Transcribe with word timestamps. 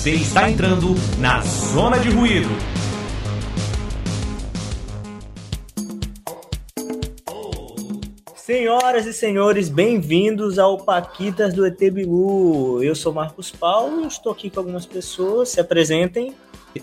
Você 0.00 0.12
está 0.12 0.50
entrando 0.50 0.94
na 1.18 1.42
Zona 1.42 1.98
de 1.98 2.08
Ruído. 2.08 2.48
Senhoras 8.34 9.04
e 9.04 9.12
senhores, 9.12 9.68
bem-vindos 9.68 10.58
ao 10.58 10.78
Paquitas 10.78 11.52
do 11.52 11.66
ET 11.66 11.78
Bilu. 11.92 12.82
Eu 12.82 12.94
sou 12.94 13.12
Marcos 13.12 13.50
Paulo, 13.50 14.06
estou 14.06 14.32
aqui 14.32 14.48
com 14.48 14.60
algumas 14.60 14.86
pessoas, 14.86 15.50
se 15.50 15.60
apresentem. 15.60 16.34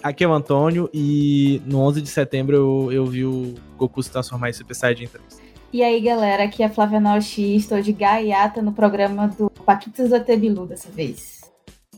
Aqui 0.03 0.23
é 0.23 0.27
o 0.27 0.31
Antônio 0.31 0.87
e 0.93 1.59
no 1.65 1.79
11 1.79 2.03
de 2.03 2.09
setembro 2.09 2.55
eu, 2.55 2.91
eu 2.91 3.05
vi 3.07 3.25
o 3.25 3.55
Goku 3.79 4.03
se 4.03 4.11
transformar 4.11 4.51
em 4.51 4.53
Super 4.53 4.75
Saiyajin 4.75 5.07
3. 5.07 5.23
E 5.73 5.81
aí, 5.81 5.99
galera, 6.01 6.43
aqui 6.43 6.61
é 6.61 6.67
a 6.67 6.69
Flávia 6.69 6.99
Nochi, 6.99 7.55
estou 7.55 7.81
de 7.81 7.93
gaiata 7.93 8.61
no 8.61 8.73
programa 8.73 9.27
do 9.27 9.49
Paquitas 9.65 10.09
do 10.09 10.15
ET 10.17 10.39
Bilu 10.39 10.67
dessa 10.67 10.91
vez. 10.91 11.36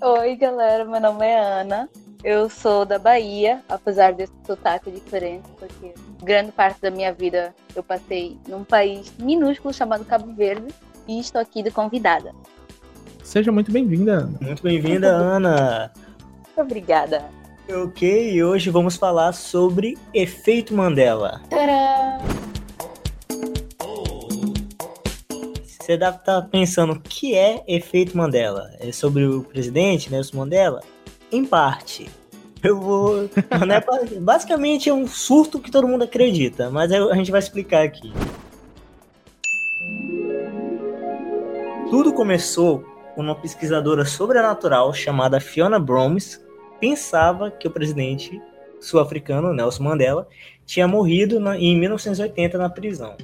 Oi, 0.02 0.36
galera, 0.38 0.86
meu 0.86 1.02
nome 1.02 1.26
é 1.26 1.38
Ana. 1.38 1.90
Eu 2.24 2.50
sou 2.50 2.86
da 2.86 2.98
Bahia, 2.98 3.62
apesar 3.68 4.14
desse 4.14 4.32
sotaque 4.48 4.90
diferente, 4.90 5.44
porque 5.58 5.94
grande 6.24 6.54
parte 6.54 6.80
da 6.82 6.90
minha 6.90 7.12
vida 7.12 7.54
eu 7.76 7.84
passei 7.84 8.38
num 8.48 8.64
país 8.64 9.12
minúsculo 9.20 9.74
chamado 9.74 10.06
Cabo 10.06 10.34
Verde 10.34 10.68
e 11.06 11.20
estou 11.20 11.42
aqui 11.42 11.62
de 11.62 11.70
convidada. 11.70 12.34
Seja 13.24 13.52
muito 13.52 13.74
bem-vinda, 13.74 14.20
Ana. 14.20 14.38
Muito 14.40 14.64
bem-vinda, 14.64 15.10
Ana. 15.10 15.92
Obrigada. 16.56 17.26
Ok, 17.70 18.32
e 18.32 18.42
hoje 18.42 18.70
vamos 18.70 18.96
falar 18.96 19.34
sobre 19.34 19.98
efeito 20.14 20.74
Mandela. 20.74 21.42
Tcharam! 21.50 22.49
Você 25.90 25.98
deve 25.98 26.18
estar 26.18 26.44
pensando 26.44 26.94
o 26.94 27.00
que 27.00 27.34
é 27.34 27.64
efeito 27.68 28.16
Mandela? 28.16 28.70
É 28.80 28.92
sobre 28.92 29.26
o 29.26 29.42
presidente 29.42 30.12
Nelson 30.12 30.38
Mandela? 30.38 30.82
Em 31.32 31.44
parte. 31.44 32.08
Eu 32.62 32.80
vou. 32.80 33.24
é 33.50 33.82
ba- 33.82 34.00
basicamente 34.22 34.88
é 34.88 34.94
um 34.94 35.08
surto 35.08 35.60
que 35.60 35.72
todo 35.72 35.88
mundo 35.88 36.04
acredita, 36.04 36.70
mas 36.70 36.92
a 36.92 37.16
gente 37.16 37.32
vai 37.32 37.40
explicar 37.40 37.82
aqui. 37.82 38.14
Tudo 41.90 42.14
começou 42.14 42.86
quando 43.16 43.30
uma 43.30 43.36
pesquisadora 43.36 44.06
sobrenatural 44.06 44.94
chamada 44.94 45.40
Fiona 45.40 45.80
Bromes 45.80 46.40
pensava 46.80 47.50
que 47.50 47.68
o 47.68 47.72
presidente 47.72 48.40
sul-africano, 48.80 49.56
Nelson 49.56 49.86
Mandela, 49.86 50.28
tinha 50.68 50.88
morrido 50.88 51.40
em 51.56 51.76
1980 51.80 52.60
na 52.60 52.70
prisão. 52.70 53.18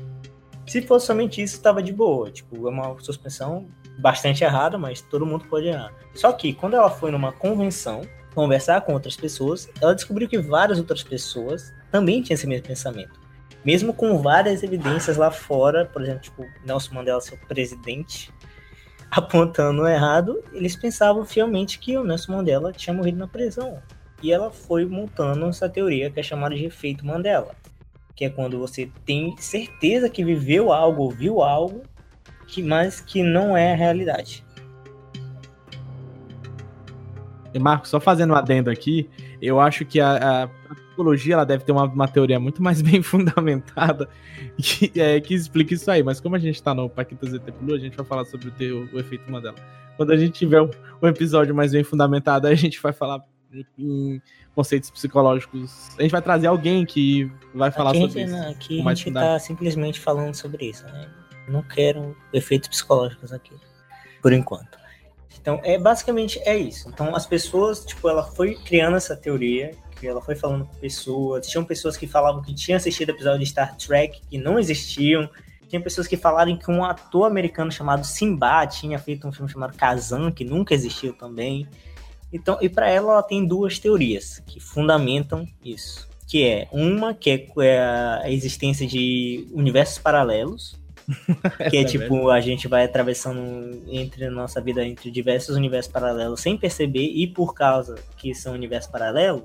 Se 0.65 0.81
fosse 0.81 1.05
somente 1.05 1.41
isso, 1.41 1.55
estava 1.55 1.81
de 1.81 1.93
boa. 1.93 2.31
Tipo, 2.31 2.67
é 2.67 2.71
uma 2.71 2.99
suspensão 2.99 3.67
bastante 3.99 4.43
errada, 4.43 4.77
mas 4.77 5.01
todo 5.01 5.25
mundo 5.25 5.45
pode 5.45 5.67
errar. 5.67 5.93
Só 6.13 6.31
que 6.31 6.53
quando 6.53 6.75
ela 6.75 6.89
foi 6.89 7.11
numa 7.11 7.31
convenção 7.31 8.01
conversar 8.33 8.81
com 8.81 8.93
outras 8.93 9.15
pessoas, 9.15 9.69
ela 9.81 9.95
descobriu 9.95 10.27
que 10.27 10.37
várias 10.37 10.77
outras 10.77 11.03
pessoas 11.03 11.73
também 11.91 12.21
tinham 12.21 12.35
esse 12.35 12.47
mesmo 12.47 12.67
pensamento. 12.67 13.19
Mesmo 13.63 13.93
com 13.93 14.21
várias 14.21 14.61
evidências 14.61 15.17
lá 15.17 15.31
fora, 15.31 15.85
por 15.85 16.01
exemplo, 16.01 16.21
tipo, 16.21 16.45
Nelson 16.65 16.93
Mandela 16.93 17.21
ser 17.21 17.35
o 17.35 17.47
presidente, 17.47 18.33
apontando 19.09 19.87
errado, 19.87 20.43
eles 20.51 20.75
pensavam 20.75 21.23
fielmente 21.25 21.79
que 21.79 21.97
o 21.97 22.03
Nelson 22.03 22.33
Mandela 22.33 22.73
tinha 22.73 22.93
morrido 22.93 23.17
na 23.17 23.27
prisão. 23.27 23.81
E 24.21 24.31
ela 24.31 24.51
foi 24.51 24.85
montando 24.85 25.45
essa 25.45 25.69
teoria 25.69 26.11
que 26.11 26.19
é 26.19 26.23
chamada 26.23 26.55
de 26.55 26.65
efeito 26.65 27.05
Mandela 27.05 27.55
que 28.15 28.25
é 28.25 28.29
quando 28.29 28.57
você 28.57 28.89
tem 29.05 29.35
certeza 29.37 30.09
que 30.09 30.23
viveu 30.23 30.71
algo, 30.71 31.03
ouviu 31.03 31.41
algo, 31.41 31.83
que, 32.47 32.63
mas 32.63 33.01
que 33.01 33.21
não 33.21 33.57
é 33.57 33.73
a 33.73 33.75
realidade. 33.75 34.45
E 37.53 37.59
Marcos, 37.59 37.89
só 37.89 37.99
fazendo 37.99 38.33
um 38.33 38.35
adendo 38.35 38.69
aqui, 38.69 39.09
eu 39.41 39.59
acho 39.59 39.85
que 39.85 39.99
a, 39.99 40.43
a 40.43 40.75
psicologia 40.75 41.35
ela 41.35 41.45
deve 41.45 41.63
ter 41.63 41.71
uma, 41.71 41.85
uma 41.85 42.07
teoria 42.07 42.39
muito 42.39 42.61
mais 42.63 42.81
bem 42.83 43.01
fundamentada 43.01 44.09
que, 44.57 44.91
é, 44.99 45.19
que 45.19 45.33
explica 45.33 45.73
isso 45.73 45.89
aí. 45.91 46.03
Mas 46.03 46.19
como 46.19 46.35
a 46.35 46.39
gente 46.39 46.61
tá 46.61 46.73
no 46.73 46.89
Paquitas 46.89 47.33
ET 47.33 47.43
Blue, 47.61 47.75
a 47.75 47.79
gente 47.79 47.95
vai 47.95 48.05
falar 48.05 48.25
sobre 48.25 48.49
o, 48.71 48.89
o 48.93 48.99
efeito 48.99 49.29
Mandela. 49.29 49.55
Quando 49.97 50.11
a 50.11 50.17
gente 50.17 50.33
tiver 50.33 50.61
um, 50.61 50.69
um 51.01 51.07
episódio 51.07 51.55
mais 51.55 51.71
bem 51.71 51.83
fundamentado, 51.83 52.47
a 52.47 52.55
gente 52.55 52.81
vai 52.81 52.91
falar 52.91 53.21
em 53.77 54.21
conceitos 54.53 54.89
psicológicos. 54.89 55.89
A 55.97 56.01
gente 56.01 56.11
vai 56.11 56.21
trazer 56.21 56.47
alguém 56.47 56.85
que 56.85 57.31
vai 57.53 57.71
falar 57.71 57.91
aqui 57.91 57.99
sobre 58.01 58.19
gente, 58.19 58.29
isso. 58.29 58.37
não, 58.37 58.51
aqui 58.51 58.81
com 58.81 58.89
a 58.89 58.93
gente 58.93 59.03
fundamento. 59.05 59.31
tá 59.31 59.39
simplesmente 59.39 59.99
falando 59.99 60.33
sobre 60.33 60.69
isso. 60.69 60.85
Né? 60.85 61.09
Não 61.47 61.61
quero 61.61 62.15
efeitos 62.33 62.67
psicológicos 62.67 63.31
aqui, 63.31 63.53
por 64.21 64.33
enquanto. 64.33 64.77
Então, 65.39 65.61
é 65.63 65.77
basicamente 65.77 66.39
é 66.43 66.57
isso. 66.57 66.89
Então, 66.89 67.15
as 67.15 67.27
pessoas, 67.27 67.85
tipo, 67.85 68.09
ela 68.09 68.23
foi 68.23 68.55
criando 68.55 68.97
essa 68.97 69.15
teoria, 69.15 69.75
que 69.95 70.07
ela 70.07 70.21
foi 70.21 70.35
falando 70.35 70.65
com 70.65 70.75
pessoas. 70.77 71.47
Tinham 71.47 71.63
pessoas 71.63 71.95
que 71.95 72.07
falavam 72.07 72.41
que 72.41 72.53
tinham 72.53 72.77
assistido 72.77 73.09
episódio 73.09 73.39
de 73.39 73.45
Star 73.45 73.75
Trek 73.77 74.21
que 74.29 74.37
não 74.37 74.57
existiam. 74.57 75.29
Tinha 75.67 75.81
pessoas 75.81 76.07
que 76.07 76.17
falaram 76.17 76.57
que 76.57 76.69
um 76.69 76.83
ator 76.83 77.25
americano 77.25 77.71
chamado 77.71 78.05
Simba 78.05 78.65
tinha 78.67 78.97
feito 78.99 79.27
um 79.27 79.31
filme 79.31 79.51
chamado 79.51 79.75
Kazan, 79.75 80.31
que 80.31 80.43
nunca 80.43 80.73
existiu 80.73 81.13
também. 81.13 81.67
Então, 82.35 82.57
e 82.61 82.67
para 82.67 82.89
ela, 82.89 83.13
ela 83.13 83.23
tem 83.23 83.45
duas 83.45 83.79
teorias 83.79 84.43
que 84.45 84.59
fundamentam 84.59 85.47
isso. 85.63 86.07
Que 86.27 86.43
é 86.43 86.67
uma 86.71 87.13
que 87.13 87.47
é 87.59 87.79
a 87.79 88.29
existência 88.29 88.85
de 88.85 89.47
universos 89.53 89.99
paralelos, 89.99 90.77
que 91.69 91.77
é 91.77 91.81
Essa 91.81 91.91
tipo, 91.91 92.29
a 92.29 92.41
gente 92.41 92.67
vai 92.67 92.83
atravessando 92.83 93.83
entre 93.87 94.25
a 94.25 94.31
nossa 94.31 94.59
vida 94.59 94.83
entre 94.83 95.09
diversos 95.11 95.55
universos 95.55 95.91
paralelos 95.91 96.41
sem 96.41 96.57
perceber, 96.57 97.05
e 97.05 97.25
por 97.25 97.53
causa 97.53 97.95
que 98.17 98.33
são 98.33 98.53
universos 98.53 98.91
paralelos, 98.91 99.43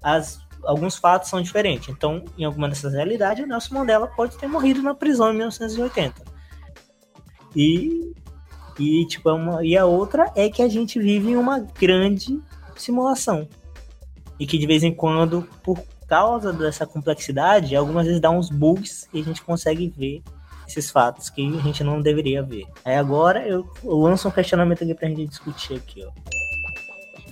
as, 0.00 0.38
alguns 0.62 0.96
fatos 0.96 1.30
são 1.30 1.42
diferentes. 1.42 1.88
Então, 1.88 2.22
em 2.38 2.44
alguma 2.44 2.68
dessas 2.68 2.92
realidades, 2.92 3.42
o 3.42 3.48
Nelson 3.48 3.74
Mandela 3.74 4.06
pode 4.06 4.36
ter 4.36 4.46
morrido 4.46 4.82
na 4.82 4.94
prisão 4.94 5.32
em 5.32 5.36
1980. 5.36 6.22
E, 7.56 8.12
e, 8.78 9.06
tipo, 9.06 9.28
é 9.28 9.32
uma, 9.32 9.64
e 9.64 9.76
a 9.76 9.84
outra 9.84 10.32
é 10.34 10.48
que 10.48 10.62
a 10.62 10.68
gente 10.68 10.98
vive 10.98 11.30
em 11.30 11.36
uma 11.36 11.60
grande 11.60 12.40
simulação. 12.76 13.48
E 14.38 14.46
que 14.46 14.58
de 14.58 14.66
vez 14.66 14.82
em 14.82 14.92
quando, 14.92 15.48
por 15.62 15.80
causa 16.08 16.52
dessa 16.52 16.86
complexidade, 16.86 17.76
algumas 17.76 18.06
vezes 18.06 18.20
dá 18.20 18.30
uns 18.30 18.50
bugs 18.50 19.08
e 19.12 19.20
a 19.20 19.24
gente 19.24 19.42
consegue 19.42 19.88
ver 19.96 20.22
esses 20.66 20.90
fatos 20.90 21.30
que 21.30 21.46
a 21.46 21.60
gente 21.60 21.84
não 21.84 22.00
deveria 22.00 22.42
ver. 22.42 22.64
Aí 22.84 22.96
agora 22.96 23.46
eu, 23.46 23.68
eu 23.82 23.96
lanço 23.96 24.28
um 24.28 24.30
questionamento 24.30 24.82
aqui 24.82 24.94
pra 24.94 25.08
gente 25.08 25.26
discutir 25.26 25.74
aqui, 25.74 26.04
ó. 26.04 26.10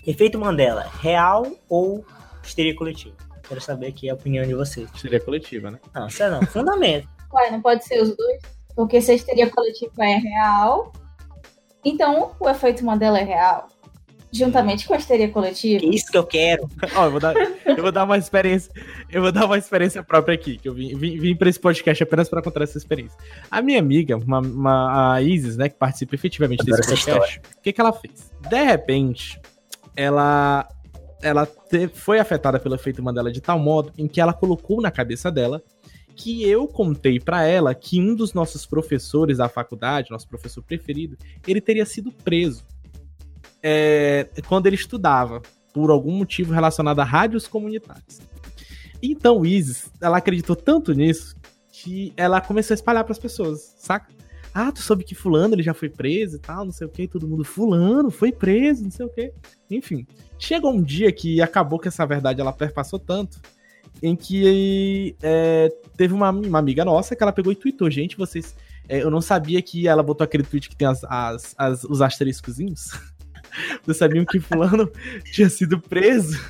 Efeito 0.07 0.39
Mandela, 0.39 0.91
real 1.01 1.47
ou 1.69 2.05
histeria 2.43 2.75
coletiva? 2.75 3.15
Quero 3.49 3.61
saber 3.61 3.89
aqui 3.89 4.09
a 4.09 4.15
opinião 4.15 4.45
de 4.45 4.55
vocês. 4.55 4.89
Seria 4.97 5.21
coletiva, 5.21 5.71
né? 5.71 5.79
Não, 5.95 6.09
sério 6.09 6.41
não, 6.41 6.47
fundamento. 6.47 7.09
Ué, 7.33 7.51
não 7.51 7.61
pode 7.61 7.85
ser 7.85 8.03
os 8.03 8.17
dois? 8.17 8.43
Porque 8.75 9.01
se 9.01 9.13
a 9.13 9.15
histeria 9.15 9.51
coletiva 9.51 10.05
é 10.05 10.17
real, 10.17 10.93
então 11.85 12.33
o 12.41 12.49
efeito 12.49 12.85
Mandela 12.85 13.19
é 13.19 13.25
real. 13.25 13.69
Juntamente 14.35 14.87
com 14.89 14.95
a 14.95 14.97
histeria 14.97 15.29
coletiva. 15.29 15.85
É 15.85 15.89
isso 15.89 16.11
que 16.11 16.17
eu 16.17 16.25
quero. 16.25 16.67
Ó, 16.97 17.05
eu 17.05 17.11
vou 17.11 17.21
dar, 17.21 17.35
eu 17.67 17.83
vou 17.83 17.93
dar 17.93 18.05
uma 18.05 18.17
experiência, 18.17 18.73
eu 19.11 19.21
vou 19.21 19.31
dar 19.31 19.45
uma 19.45 19.59
experiência 19.59 20.03
própria 20.03 20.35
aqui, 20.35 20.57
que 20.57 20.67
eu 20.67 20.73
vim, 20.73 20.97
vim, 20.97 21.19
vim 21.19 21.37
para 21.37 21.51
esse 21.51 21.61
podcast 21.61 22.03
apenas 22.03 22.31
para 22.31 22.41
contar 22.41 22.63
essa 22.63 22.79
experiência. 22.79 23.19
A 23.51 23.61
minha 23.61 23.79
amiga, 23.79 24.17
uma, 24.17 24.39
uma- 24.41 25.13
a 25.17 25.21
Isis, 25.21 25.59
né, 25.59 25.69
que 25.69 25.75
participa 25.77 26.15
efetivamente 26.15 26.63
Adoro 26.63 26.77
desse 26.79 27.05
podcast, 27.05 27.41
o 27.59 27.61
que 27.61 27.75
que 27.75 27.81
ela 27.81 27.93
fez? 27.93 28.33
De 28.49 28.63
repente, 28.63 29.39
ela 29.95 30.67
ela 31.23 31.47
te- 31.47 31.89
foi 31.89 32.19
afetada 32.19 32.59
pelo 32.59 32.75
efeito 32.75 33.03
Mandela 33.03 33.31
de 33.31 33.41
tal 33.41 33.59
modo 33.59 33.93
em 33.99 34.09
que 34.09 34.19
ela 34.21 34.33
colocou 34.33 34.81
na 34.81 34.91
cabeça 34.91 35.31
dela 35.31 35.63
que 36.15 36.49
eu 36.49 36.69
contei 36.69 37.19
pra 37.19 37.45
ela 37.45 37.75
que 37.75 38.01
um 38.01 38.15
dos 38.15 38.33
nossos 38.33 38.67
professores 38.67 39.39
da 39.39 39.49
faculdade, 39.49 40.11
nosso 40.11 40.29
professor 40.29 40.63
preferido, 40.63 41.17
ele 41.47 41.61
teria 41.61 41.87
sido 41.87 42.13
preso 42.13 42.65
é, 43.63 44.29
quando 44.49 44.67
ele 44.67 44.77
estudava, 44.77 45.41
por 45.73 45.91
algum 45.91 46.13
motivo 46.13 46.53
relacionado 46.53 47.01
a 47.01 47.05
rádios 47.05 47.47
comunitárias. 47.47 48.21
Então, 49.03 49.45
Isis, 49.45 49.91
ela 50.01 50.19
acreditou 50.19 50.55
tanto 50.55 50.93
nisso 50.93 51.35
que 51.71 52.13
ela 52.17 52.41
começou 52.41 52.75
a 52.75 52.77
espalhar 52.77 53.05
pras 53.05 53.19
pessoas, 53.19 53.75
saca? 53.79 54.13
Ah, 54.55 54.71
tu 54.71 54.83
soube 54.83 55.03
que 55.03 55.15
fulano 55.15 55.55
ele 55.55 55.63
já 55.63 55.73
foi 55.73 55.89
preso 55.89 56.37
e 56.37 56.39
tal, 56.39 56.67
não 56.67 56.73
sei 56.73 56.87
o 56.87 56.91
que, 56.91 57.09
todo 57.09 57.27
mundo, 57.27 57.43
fulano 57.43 58.11
foi 58.11 58.31
preso, 58.31 58.85
não 58.85 58.91
sei 58.91 59.07
o 59.07 59.09
que. 59.09 59.33
Enfim, 59.71 60.07
chegou 60.39 60.73
um 60.73 60.83
dia 60.83 61.11
que 61.11 61.41
acabou 61.41 61.79
que 61.79 61.89
essa 61.89 62.05
verdade 62.05 62.41
ela 62.41 62.53
perpassou 62.53 62.99
tanto, 62.99 63.41
em 64.03 64.15
que 64.17 65.17
é, 65.23 65.73
teve 65.97 66.15
uma, 66.15 66.31
uma 66.31 66.59
amiga 66.59 66.85
nossa 66.85 67.17
que 67.17 67.23
ela 67.23 67.33
pegou 67.33 67.53
e 67.53 67.57
tweetou, 67.57 67.91
gente, 67.91 68.17
vocês... 68.17 68.55
é, 68.89 69.03
eu 69.03 69.11
não 69.11 69.21
sabia 69.21 69.61
que 69.63 69.87
ela 69.89 70.03
botou 70.03 70.25
aquele 70.25 70.43
tweet 70.45 70.69
que 70.69 70.77
tem 70.77 70.87
as, 70.89 71.03
as, 71.05 71.55
as- 71.59 71.85
os 71.85 72.01
asteriscozinhos. 72.01 72.91
Vocês 73.85 73.99
sabiam 73.99 74.25
que 74.25 74.41
fulano 74.41 74.91
tinha 75.31 75.51
sido 75.51 75.79
preso? 75.79 76.41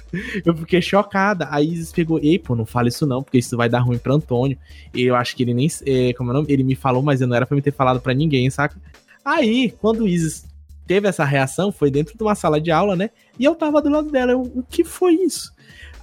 Eu 0.46 0.56
fiquei 0.56 0.80
chocada. 0.80 1.48
A 1.50 1.60
Isis 1.60 1.90
pegou, 1.90 2.20
ei, 2.20 2.38
pô, 2.38 2.54
não 2.54 2.64
fala 2.64 2.86
isso 2.86 3.04
não, 3.04 3.24
porque 3.24 3.38
isso 3.38 3.56
vai 3.56 3.68
dar 3.68 3.80
ruim 3.80 3.98
pra 3.98 4.14
Antônio. 4.14 4.56
Eu 4.94 5.16
acho 5.16 5.34
que 5.34 5.42
ele 5.42 5.52
nem. 5.52 5.66
É, 5.84 6.12
como 6.12 6.30
é 6.30 6.32
o 6.32 6.36
nome? 6.36 6.46
Ele 6.48 6.62
me 6.62 6.76
falou, 6.76 7.02
mas 7.02 7.20
eu 7.20 7.26
não 7.26 7.34
era 7.34 7.44
pra 7.44 7.56
me 7.56 7.60
ter 7.62 7.72
falado 7.72 8.00
pra 8.00 8.14
ninguém, 8.14 8.48
saca? 8.50 8.76
Aí, 9.24 9.74
quando 9.80 10.06
Isis 10.06 10.44
teve 10.86 11.08
essa 11.08 11.24
reação 11.24 11.72
foi 11.72 11.90
dentro 11.90 12.16
de 12.16 12.22
uma 12.22 12.36
sala 12.36 12.60
de 12.60 12.70
aula, 12.70 12.94
né? 12.94 13.10
E 13.36 13.44
eu 13.44 13.56
tava 13.56 13.82
do 13.82 13.88
lado 13.90 14.08
dela. 14.08 14.30
Eu, 14.30 14.42
o 14.42 14.62
que 14.62 14.84
foi 14.84 15.14
isso? 15.14 15.52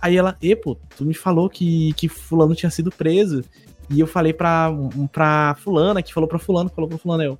Aí 0.01 0.15
ela, 0.15 0.37
e 0.41 0.55
pô, 0.55 0.77
tu 0.95 1.05
me 1.05 1.13
falou 1.13 1.49
que, 1.49 1.93
que 1.93 2.07
fulano 2.07 2.55
tinha 2.55 2.69
sido 2.69 2.91
preso. 2.91 3.43
E 3.89 3.99
eu 3.99 4.07
falei 4.07 4.33
pra, 4.33 4.71
pra 5.11 5.55
fulana, 5.63 6.01
que 6.01 6.13
falou 6.13 6.27
pra 6.27 6.39
fulano, 6.39 6.69
falou 6.69 6.89
pra 6.89 6.97
fulano. 6.97 7.23
Eu, 7.23 7.39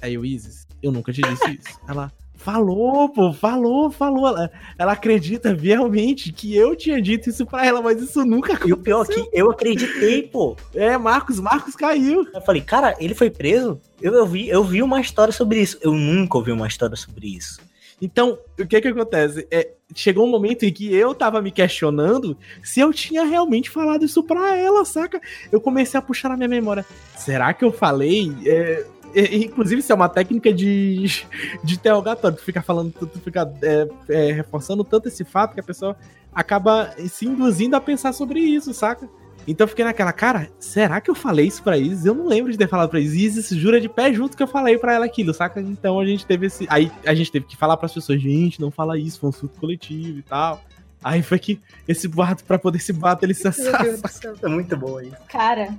aí 0.00 0.14
eu, 0.14 0.24
Isis, 0.24 0.66
eu 0.82 0.90
nunca 0.90 1.12
te 1.12 1.20
disse 1.20 1.50
isso. 1.60 1.78
Ela, 1.86 2.10
falou, 2.42 3.08
pô, 3.08 3.32
falou, 3.32 3.90
falou. 3.90 4.26
Ela, 4.26 4.50
ela 4.76 4.92
acredita 4.92 5.54
realmente 5.54 6.32
que 6.32 6.54
eu 6.56 6.74
tinha 6.74 7.00
dito 7.00 7.30
isso 7.30 7.46
pra 7.46 7.64
ela, 7.64 7.80
mas 7.80 8.02
isso 8.02 8.24
nunca 8.24 8.54
aconteceu. 8.54 8.76
E 8.76 8.78
o 8.78 8.82
pior 8.82 9.06
é 9.08 9.14
que 9.14 9.28
eu 9.32 9.50
acreditei, 9.50 10.22
pô. 10.22 10.56
É, 10.74 10.98
Marcos, 10.98 11.38
Marcos 11.38 11.76
caiu. 11.76 12.26
Eu 12.34 12.40
falei, 12.42 12.60
cara, 12.60 12.96
ele 12.98 13.14
foi 13.14 13.30
preso? 13.30 13.80
Eu, 14.00 14.12
eu, 14.14 14.26
vi, 14.26 14.48
eu 14.48 14.64
vi 14.64 14.82
uma 14.82 15.00
história 15.00 15.32
sobre 15.32 15.60
isso. 15.60 15.78
Eu 15.80 15.92
nunca 15.92 16.36
ouvi 16.36 16.50
uma 16.50 16.66
história 16.66 16.96
sobre 16.96 17.28
isso. 17.28 17.60
Então, 18.02 18.36
o 18.58 18.66
que 18.66 18.80
que 18.80 18.88
acontece? 18.88 19.46
É, 19.48 19.70
chegou 19.94 20.26
um 20.26 20.30
momento 20.30 20.64
em 20.64 20.72
que 20.72 20.92
eu 20.92 21.14
tava 21.14 21.40
me 21.40 21.52
questionando 21.52 22.36
se 22.60 22.80
eu 22.80 22.92
tinha 22.92 23.24
realmente 23.24 23.70
falado 23.70 24.04
isso 24.04 24.24
pra 24.24 24.56
ela, 24.56 24.84
saca? 24.84 25.20
Eu 25.52 25.60
comecei 25.60 25.96
a 25.96 26.02
puxar 26.02 26.30
na 26.30 26.36
minha 26.36 26.48
memória. 26.48 26.84
Será 27.16 27.54
que 27.54 27.64
eu 27.64 27.70
falei? 27.70 28.34
É, 28.44 28.84
é, 29.14 29.36
inclusive, 29.36 29.80
isso 29.80 29.92
é 29.92 29.94
uma 29.94 30.08
técnica 30.08 30.52
de, 30.52 31.24
de 31.62 31.74
interrogatório. 31.74 32.36
Tu 32.36 32.42
fica 32.42 32.60
falando, 32.60 32.92
tu 32.92 33.20
fica 33.20 33.52
é, 33.62 33.88
é, 34.08 34.32
reforçando 34.32 34.82
tanto 34.82 35.06
esse 35.06 35.24
fato 35.24 35.54
que 35.54 35.60
a 35.60 35.64
pessoa 35.64 35.96
acaba 36.34 36.92
se 37.08 37.24
induzindo 37.26 37.76
a 37.76 37.80
pensar 37.80 38.12
sobre 38.12 38.40
isso, 38.40 38.74
saca? 38.74 39.08
Então 39.46 39.64
eu 39.64 39.68
fiquei 39.68 39.84
naquela, 39.84 40.12
cara, 40.12 40.48
será 40.58 41.00
que 41.00 41.10
eu 41.10 41.14
falei 41.14 41.46
isso 41.46 41.62
pra 41.62 41.76
Isis? 41.76 42.06
Eu 42.06 42.14
não 42.14 42.26
lembro 42.26 42.52
de 42.52 42.58
ter 42.58 42.68
falado 42.68 42.88
pra 42.88 43.00
Isis. 43.00 43.36
Isis 43.36 43.58
jura 43.58 43.80
de 43.80 43.88
pé 43.88 44.12
junto 44.12 44.36
que 44.36 44.42
eu 44.42 44.46
falei 44.46 44.78
pra 44.78 44.94
ela 44.94 45.04
aquilo, 45.04 45.34
saca? 45.34 45.60
Então 45.60 45.98
a 45.98 46.06
gente 46.06 46.24
teve 46.24 46.46
esse. 46.46 46.66
Aí 46.70 46.90
a 47.04 47.14
gente 47.14 47.32
teve 47.32 47.46
que 47.46 47.56
falar 47.56 47.76
pras 47.76 47.92
pessoas, 47.92 48.20
gente, 48.20 48.60
não 48.60 48.70
fala 48.70 48.98
isso, 48.98 49.20
foi 49.20 49.30
um 49.30 49.32
surto 49.32 49.58
coletivo 49.58 50.18
e 50.18 50.22
tal. 50.22 50.60
Aí 51.02 51.22
foi 51.22 51.38
que 51.38 51.60
esse 51.88 52.06
boato, 52.06 52.44
pra 52.44 52.58
poder 52.58 52.78
esse 52.78 52.92
boato, 52.92 53.24
ele 53.24 53.34
se 53.34 53.48
É 53.48 54.48
muito 54.48 54.76
bom 54.76 54.98
aí. 54.98 55.12
Cara, 55.28 55.74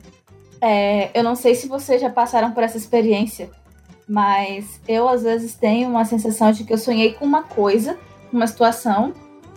é, 0.60 1.18
eu 1.18 1.24
não 1.24 1.36
sei 1.36 1.56
se 1.56 1.68
vocês 1.68 2.02
já 2.02 2.10
passaram 2.10 2.52
por 2.52 2.64
essa 2.64 2.78
experiência, 2.78 3.50
mas 4.08 4.82
eu 4.88 5.08
às 5.08 5.24
vezes 5.24 5.54
tenho 5.56 5.90
uma 5.90 6.04
sensação 6.04 6.52
de 6.52 6.66
que 6.66 6.74
eu 6.74 6.78
sonhei 6.78 7.14
com 7.14 7.26
uma 7.26 7.44
coisa, 7.44 7.98
uma 8.32 8.48
situação, 8.48 9.14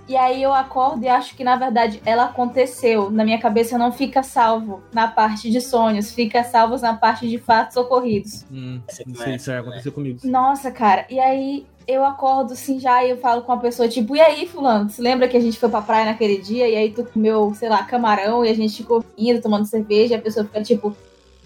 e 0.08 0.16
aí 0.16 0.42
eu 0.42 0.52
acordo 0.52 1.04
e 1.04 1.08
acho 1.08 1.34
que 1.34 1.42
na 1.42 1.56
verdade 1.56 2.00
ela 2.04 2.26
aconteceu. 2.26 3.10
Na 3.10 3.24
minha 3.24 3.40
cabeça 3.40 3.76
não 3.76 3.90
fica 3.90 4.22
salvo 4.22 4.82
na 4.92 5.08
parte 5.08 5.50
de 5.50 5.60
sonhos, 5.60 6.12
fica 6.12 6.44
salvo 6.44 6.76
na 6.78 6.94
parte 6.94 7.28
de 7.28 7.38
fatos 7.38 7.76
ocorridos. 7.76 8.44
Hum, 8.50 8.80
não 9.06 9.14
sei, 9.14 9.34
isso 9.34 9.52
aconteceu 9.52 9.92
comigo. 9.92 10.20
Nossa, 10.24 10.70
cara, 10.70 11.06
e 11.10 11.18
aí 11.18 11.66
eu 11.86 12.04
acordo 12.04 12.52
assim 12.52 12.80
já 12.80 13.04
e 13.04 13.10
eu 13.10 13.16
falo 13.18 13.42
com 13.42 13.52
a 13.52 13.58
pessoa, 13.58 13.88
tipo, 13.88 14.16
e 14.16 14.20
aí, 14.20 14.46
fulano, 14.46 14.90
você 14.90 15.00
lembra 15.00 15.28
que 15.28 15.36
a 15.36 15.40
gente 15.40 15.58
foi 15.58 15.68
pra 15.68 15.82
praia 15.82 16.04
naquele 16.04 16.38
dia 16.38 16.68
e 16.68 16.76
aí 16.76 16.90
tu 16.90 17.04
comeu, 17.04 17.54
sei 17.54 17.68
lá, 17.68 17.84
camarão 17.84 18.44
e 18.44 18.48
a 18.48 18.54
gente 18.54 18.76
ficou 18.76 19.04
indo, 19.16 19.40
tomando 19.40 19.66
cerveja 19.66 20.14
e 20.14 20.16
a 20.16 20.20
pessoa 20.20 20.44
fica 20.44 20.62
tipo, 20.62 20.96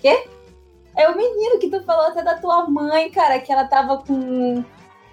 quê? 0.01 0.25
É 0.97 1.09
o 1.09 1.17
menino 1.17 1.59
que 1.59 1.71
tu 1.71 1.83
falou 1.83 2.07
até 2.07 2.23
da 2.23 2.37
tua 2.37 2.69
mãe, 2.69 3.11
cara, 3.11 3.39
que 3.39 3.53
ela 3.53 3.65
tava 3.65 3.99
com 3.99 4.65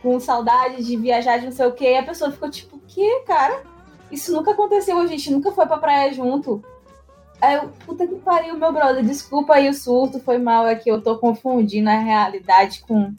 com 0.01 0.19
saudade 0.19 0.83
de 0.83 0.95
viajar 0.95 1.37
de 1.37 1.45
não 1.45 1.51
sei 1.51 1.65
o 1.65 1.73
que, 1.73 1.85
e 1.85 1.97
a 1.97 2.03
pessoa 2.03 2.31
ficou 2.31 2.49
tipo, 2.49 2.79
que, 2.87 3.21
cara? 3.21 3.63
Isso 4.11 4.31
nunca 4.31 4.51
aconteceu, 4.51 4.97
a 4.97 5.05
gente 5.05 5.31
nunca 5.31 5.51
foi 5.51 5.65
pra 5.65 5.77
praia 5.77 6.13
junto. 6.13 6.63
Aí 7.41 7.55
eu, 7.55 7.69
puta 7.85 8.07
que 8.07 8.15
pariu, 8.15 8.57
meu 8.57 8.71
brother, 8.71 9.03
desculpa 9.03 9.55
aí 9.55 9.69
o 9.69 9.73
surto, 9.73 10.19
foi 10.19 10.37
mal, 10.37 10.65
é 10.65 10.75
que 10.75 10.89
eu 10.89 11.01
tô 11.01 11.17
confundindo 11.17 11.89
a 11.89 11.99
realidade 11.99 12.81
com, 12.81 13.13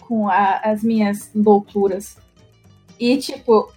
com 0.00 0.28
a, 0.28 0.58
as 0.58 0.82
minhas 0.82 1.30
loucuras. 1.34 2.16
E, 2.98 3.16
tipo, 3.18 3.72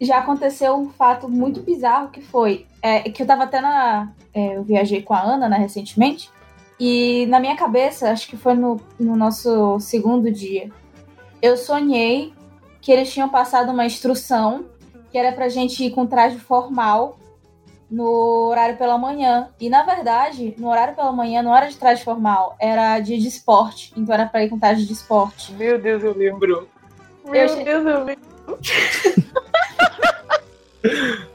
já 0.00 0.18
aconteceu 0.18 0.74
um 0.74 0.90
fato 0.90 1.28
muito 1.28 1.62
bizarro 1.62 2.10
que 2.10 2.20
foi, 2.20 2.66
é, 2.82 3.00
que 3.02 3.22
eu 3.22 3.26
tava 3.26 3.44
até 3.44 3.60
na... 3.60 4.12
É, 4.34 4.56
eu 4.56 4.62
viajei 4.62 5.00
com 5.00 5.14
a 5.14 5.22
Ana, 5.22 5.48
né, 5.48 5.56
recentemente, 5.56 6.30
e 6.78 7.24
na 7.26 7.40
minha 7.40 7.56
cabeça, 7.56 8.10
acho 8.10 8.28
que 8.28 8.36
foi 8.36 8.52
no, 8.54 8.78
no 9.00 9.16
nosso 9.16 9.80
segundo 9.80 10.30
dia, 10.30 10.70
eu 11.42 11.56
sonhei 11.56 12.32
que 12.80 12.90
eles 12.92 13.12
tinham 13.12 13.28
passado 13.28 13.70
uma 13.72 13.84
instrução 13.84 14.66
que 15.10 15.18
era 15.18 15.32
pra 15.32 15.48
gente 15.48 15.84
ir 15.84 15.90
com 15.90 16.06
traje 16.06 16.38
formal 16.38 17.18
no 17.90 18.48
horário 18.48 18.76
pela 18.76 18.98
manhã. 18.98 19.48
E 19.60 19.68
na 19.70 19.82
verdade, 19.84 20.54
no 20.58 20.68
horário 20.68 20.94
pela 20.94 21.12
manhã 21.12 21.42
não 21.42 21.56
era 21.56 21.66
de 21.68 21.76
traje 21.76 22.02
formal, 22.04 22.56
era 22.60 22.98
dia 23.00 23.16
de 23.18 23.28
esporte. 23.28 23.92
Então 23.96 24.12
era 24.14 24.26
pra 24.26 24.42
ir 24.44 24.50
com 24.50 24.58
traje 24.58 24.84
de 24.84 24.92
esporte. 24.92 25.52
Meu 25.52 25.78
Deus, 25.80 26.02
eu 26.02 26.12
lembro. 26.16 26.68
Meu 27.24 27.34
Eu 27.42 27.48
che- 27.48 27.64
Deus, 27.64 27.86
eu 27.86 28.04
lembro. 28.04 28.26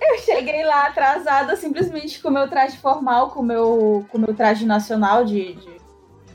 Eu 0.01 0.17
cheguei 0.19 0.63
lá 0.63 0.87
atrasada, 0.87 1.55
simplesmente 1.57 2.21
com 2.21 2.29
o 2.29 2.31
meu 2.31 2.47
traje 2.47 2.77
formal, 2.77 3.31
com 3.31 3.41
o 3.41 3.43
meu, 3.43 4.05
com 4.09 4.17
o 4.17 4.21
meu 4.21 4.33
traje 4.33 4.65
nacional 4.65 5.25
de, 5.25 5.55
de 5.55 5.80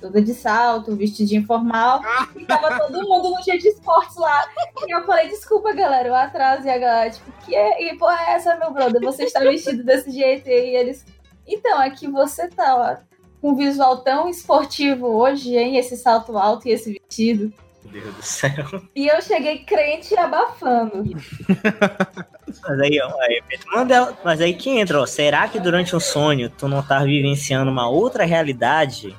toda 0.01 0.21
de 0.21 0.35
salto, 0.35 0.97
vestidinho 0.97 1.45
formal. 1.47 2.01
E 2.37 2.45
tava 2.45 2.79
todo 2.79 3.09
mundo 3.09 3.31
no 3.31 3.43
dia 3.43 3.59
de 3.59 3.69
esportes 3.69 4.17
lá. 4.17 4.45
E 4.87 4.95
eu 4.95 5.05
falei, 5.05 5.29
desculpa, 5.29 5.73
galera, 5.73 6.09
eu 6.09 6.15
atraso. 6.15 6.67
E 6.67 6.71
a 6.71 6.79
galera, 6.79 7.11
tipo, 7.11 7.33
que 7.45 7.55
é? 7.55 7.83
E 7.83 7.97
porra 7.99 8.19
é 8.29 8.33
essa, 8.35 8.57
meu 8.57 8.73
brother? 8.73 9.01
Você 9.03 9.25
está 9.25 9.41
vestido 9.41 9.83
desse 9.85 10.11
jeito? 10.11 10.49
E 10.49 10.77
eles, 10.77 11.05
então, 11.47 11.81
é 11.81 11.91
que 11.91 12.09
você 12.09 12.49
tá 12.49 12.77
ó, 12.77 12.97
com 13.41 13.51
um 13.51 13.57
visual 13.57 13.99
tão 13.99 14.29
esportivo 14.29 15.07
hoje, 15.07 15.57
hein? 15.57 15.77
Esse 15.77 15.97
salto 15.97 16.37
alto 16.37 16.67
e 16.67 16.73
esse 16.73 16.93
vestido. 16.93 17.53
Meu 17.85 18.03
Deus 18.03 18.17
do 18.17 18.23
céu. 18.23 18.83
E 18.95 19.07
eu 19.07 19.23
cheguei 19.23 19.59
crente 19.59 20.13
e 20.13 20.19
abafando. 20.19 21.05
Mas 22.63 22.81
aí, 22.81 23.01
ó, 23.01 23.23
aí, 23.23 23.41
Mandela, 23.73 24.19
mas 24.25 24.41
aí 24.41 24.55
que 24.55 24.71
entra, 24.71 25.01
ó. 25.01 25.07
Será 25.07 25.47
que 25.47 25.61
durante 25.61 25.95
um 25.95 26.01
sonho 26.01 26.51
tu 26.51 26.67
não 26.67 26.83
tá 26.83 27.05
vivenciando 27.05 27.71
uma 27.71 27.89
outra 27.89 28.25
realidade? 28.25 29.17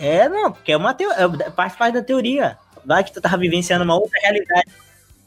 É, 0.00 0.28
não, 0.28 0.50
porque 0.50 0.72
é 0.72 0.76
uma 0.76 0.94
teo... 0.94 1.10
é, 1.12 1.50
faz 1.50 1.76
parte 1.76 1.94
da 1.94 2.02
teoria. 2.02 2.56
Vai 2.84 3.04
que 3.04 3.12
tu 3.12 3.20
tava 3.20 3.36
vivenciando 3.36 3.84
uma 3.84 3.94
outra 3.94 4.18
realidade. 4.20 4.70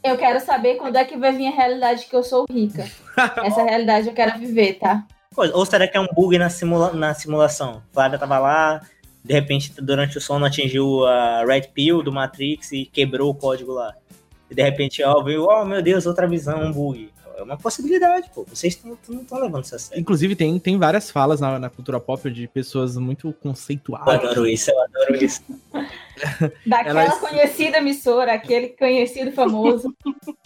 Eu 0.02 0.18
quero 0.18 0.40
saber 0.40 0.74
quando 0.74 0.96
é 0.96 1.04
que 1.04 1.16
vai 1.16 1.32
vir 1.32 1.46
a 1.46 1.56
realidade 1.56 2.06
que 2.06 2.14
eu 2.14 2.22
sou 2.22 2.44
rica. 2.50 2.84
Essa 3.42 3.62
realidade 3.62 4.08
eu 4.08 4.12
quero 4.12 4.38
viver, 4.38 4.74
tá? 4.74 5.06
Ou 5.36 5.64
será 5.64 5.86
que 5.88 5.96
é 5.96 6.00
um 6.00 6.08
bug 6.12 6.36
na, 6.36 6.50
simula... 6.50 6.92
na 6.92 7.14
simulação? 7.14 7.82
Flávia 7.92 8.18
tava 8.18 8.38
lá, 8.38 8.82
de 9.24 9.32
repente, 9.32 9.72
durante 9.80 10.18
o 10.18 10.20
sono 10.20 10.44
atingiu 10.44 11.06
a 11.06 11.44
Red 11.44 11.68
Pill 11.72 12.02
do 12.02 12.12
Matrix 12.12 12.72
e 12.72 12.84
quebrou 12.84 13.30
o 13.30 13.34
código 13.34 13.72
lá. 13.72 13.94
E 14.50 14.54
de 14.54 14.62
repente, 14.62 15.02
ó, 15.02 15.22
viu, 15.22 15.46
oh 15.46 15.64
meu 15.64 15.80
Deus, 15.80 16.04
outra 16.04 16.26
visão, 16.26 16.62
um 16.62 16.72
bug. 16.72 17.10
É 17.36 17.42
uma 17.42 17.56
possibilidade, 17.56 18.30
pô. 18.34 18.44
Vocês 18.48 18.76
tão- 18.76 18.96
não 19.08 19.22
estão 19.22 19.38
levando 19.40 19.64
isso 19.64 19.74
a 19.74 19.78
sério. 19.78 20.00
Inclusive, 20.00 20.36
tem, 20.36 20.58
tem 20.58 20.78
várias 20.78 21.10
falas 21.10 21.40
na, 21.40 21.58
na 21.58 21.68
cultura 21.68 21.98
pop 21.98 22.30
de 22.30 22.46
pessoas 22.46 22.96
muito 22.96 23.28
Eu 23.28 23.32
conceituadas. 23.32 24.14
adoro 24.30 24.46
isso, 24.46 24.70
eu 24.70 24.80
adoro 24.82 25.16
isso. 25.16 25.42
Daquela 26.66 27.02
Elas- 27.04 27.18
conhecida 27.18 27.78
emissora, 27.78 28.32
aquele 28.34 28.68
conhecido 28.68 29.32
famoso. 29.32 29.92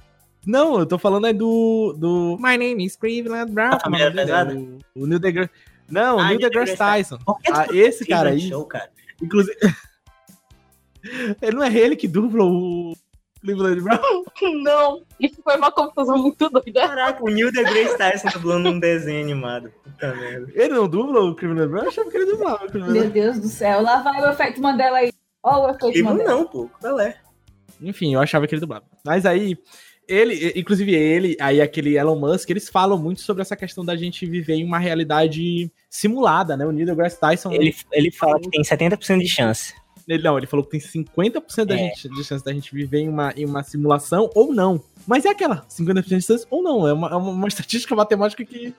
Não, 0.47 0.79
eu 0.79 0.87
tô 0.87 0.97
falando 0.99 1.27
é 1.27 1.33
do. 1.35 1.95
do 1.99 2.39
My 2.41 2.57
name 2.57 2.83
is 2.87 2.97
Cleveland 2.97 3.53
Brown. 3.53 3.75
A 3.75 3.81
família 3.81 4.07
como 4.09 4.21
é 4.21 4.25
pesada? 4.25 4.55
O, 4.57 4.79
o 4.95 5.07
Neil 5.07 5.19
deGrasse. 5.21 5.51
Não, 5.91 6.17
o 6.17 6.21
Ah, 6.21 6.29
Neil 6.29 6.39
deGrasse 6.39 6.75
Tyson. 6.77 7.19
Ah, 7.53 7.67
esse 7.71 7.99
fica 7.99 8.17
cara 8.17 8.31
aí. 8.31 8.41
Show, 8.49 8.65
cara? 8.65 8.89
Inclusive. 9.23 9.59
ele 11.43 11.53
não 11.57 11.63
é 11.63 11.75
ele 11.75 11.97
que 11.97 12.09
dubla 12.09 12.45
o 12.45 12.95
Cleveland 13.55 13.81
Brown? 13.81 14.25
Não, 14.63 15.03
isso 15.19 15.41
foi 15.43 15.57
uma 15.57 15.71
confusão 15.73 16.19
muito 16.19 16.49
doida. 16.51 16.87
Caraca, 16.87 17.25
o 17.25 17.29
Neil 17.29 17.51
deGrasse 17.51 17.97
Tyson 17.97 18.29
dublando 18.35 18.69
um 18.69 18.79
desenho 18.79 19.23
animado. 19.23 19.73
Puta 19.83 20.15
merda. 20.15 20.53
Ele 20.55 20.75
não 20.75 20.89
dubla 20.89 21.21
o 21.21 21.35
Cleveland 21.35 21.69
Brown? 21.71 21.83
Eu 21.85 21.89
achava 21.89 22.11
que 22.11 22.17
ele 22.17 22.31
dublava 22.31 22.65
o 22.67 22.71
Cleveland 22.71 23.01
Meu 23.01 23.11
Deus 23.11 23.39
do 23.39 23.49
céu, 23.49 23.83
lá 23.83 24.03
vai 24.03 24.23
o 24.23 24.31
efeito 24.31 24.61
Mandela 24.61 24.99
aí. 24.99 25.13
Ó 25.43 25.67
o 25.67 25.71
efeito 25.71 25.97
Ele 25.97 26.03
Mandela. 26.03 26.31
não, 26.31 26.45
pô. 26.45 26.69
Qual 26.81 27.01
é? 27.01 27.17
Enfim, 27.81 28.15
eu 28.15 28.21
achava 28.21 28.47
que 28.47 28.55
ele 28.55 28.61
dublava. 28.61 28.85
Mas 29.05 29.25
aí, 29.25 29.57
ele, 30.09 30.53
inclusive 30.57 30.95
ele, 30.95 31.37
aí 31.41 31.61
aquele 31.61 31.97
Elon 31.97 32.19
Musk, 32.19 32.49
eles 32.51 32.69
falam 32.69 32.99
muito 32.99 33.21
sobre 33.21 33.43
essa 33.43 33.55
questão 33.55 33.85
da 33.85 33.95
gente 33.97 34.25
viver 34.27 34.55
em 34.55 34.65
uma 34.65 34.79
realidade 34.79 35.71
simulada, 35.91 36.57
né? 36.57 36.67
O 36.67 36.73
Neil 36.73 36.87
deGrasse 36.87 37.21
Tyson, 37.21 37.53
Ele, 37.53 37.75
ele 37.93 38.11
fala 38.11 38.41
que 38.41 38.51
tem 38.51 38.63
70% 38.63 39.19
de 39.19 39.29
chance. 39.29 39.75
Ele, 40.09 40.23
não, 40.23 40.39
ele 40.39 40.47
falou 40.47 40.65
que 40.65 40.71
tem 40.71 40.81
50% 40.81 41.67
da 41.67 41.75
É. 41.75 41.79
gente, 41.79 42.09
de 42.09 42.25
chance 42.25 42.43
da 42.45 42.53
gente 42.53 42.75
viver 42.75 43.01
em 43.01 43.09
uma, 43.09 43.33
em 43.37 43.45
uma 43.45 43.63
simulação 43.63 44.31
ou 44.35 44.55
não. 44.55 44.83
Mas 45.07 45.25
é 45.25 45.29
aquela, 45.29 45.67
50% 45.69 46.03
de 46.03 46.23
chance 46.23 46.47
ou 46.51 46.63
não. 46.63 46.89
É 46.89 46.93
uma, 46.93 47.09
é 47.09 47.15
uma, 47.15 47.47
estatística 47.49 47.95
matemática 47.95 48.43
que, 48.45 48.75